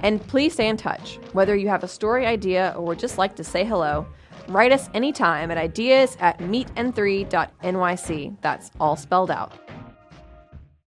And 0.00 0.26
please 0.26 0.54
stay 0.54 0.68
in 0.68 0.76
touch. 0.76 1.18
Whether 1.32 1.56
you 1.56 1.68
have 1.68 1.84
a 1.84 1.88
story 1.88 2.24
idea 2.24 2.72
or 2.76 2.84
would 2.86 2.98
just 2.98 3.18
like 3.18 3.36
to 3.36 3.44
say 3.44 3.64
hello, 3.64 4.06
write 4.48 4.72
us 4.72 4.88
anytime 4.94 5.50
at 5.50 5.58
ideas 5.58 6.16
at 6.20 6.38
meetand3.nyc. 6.38 8.36
That's 8.40 8.70
all 8.80 8.96
spelled 8.96 9.30
out. 9.30 9.52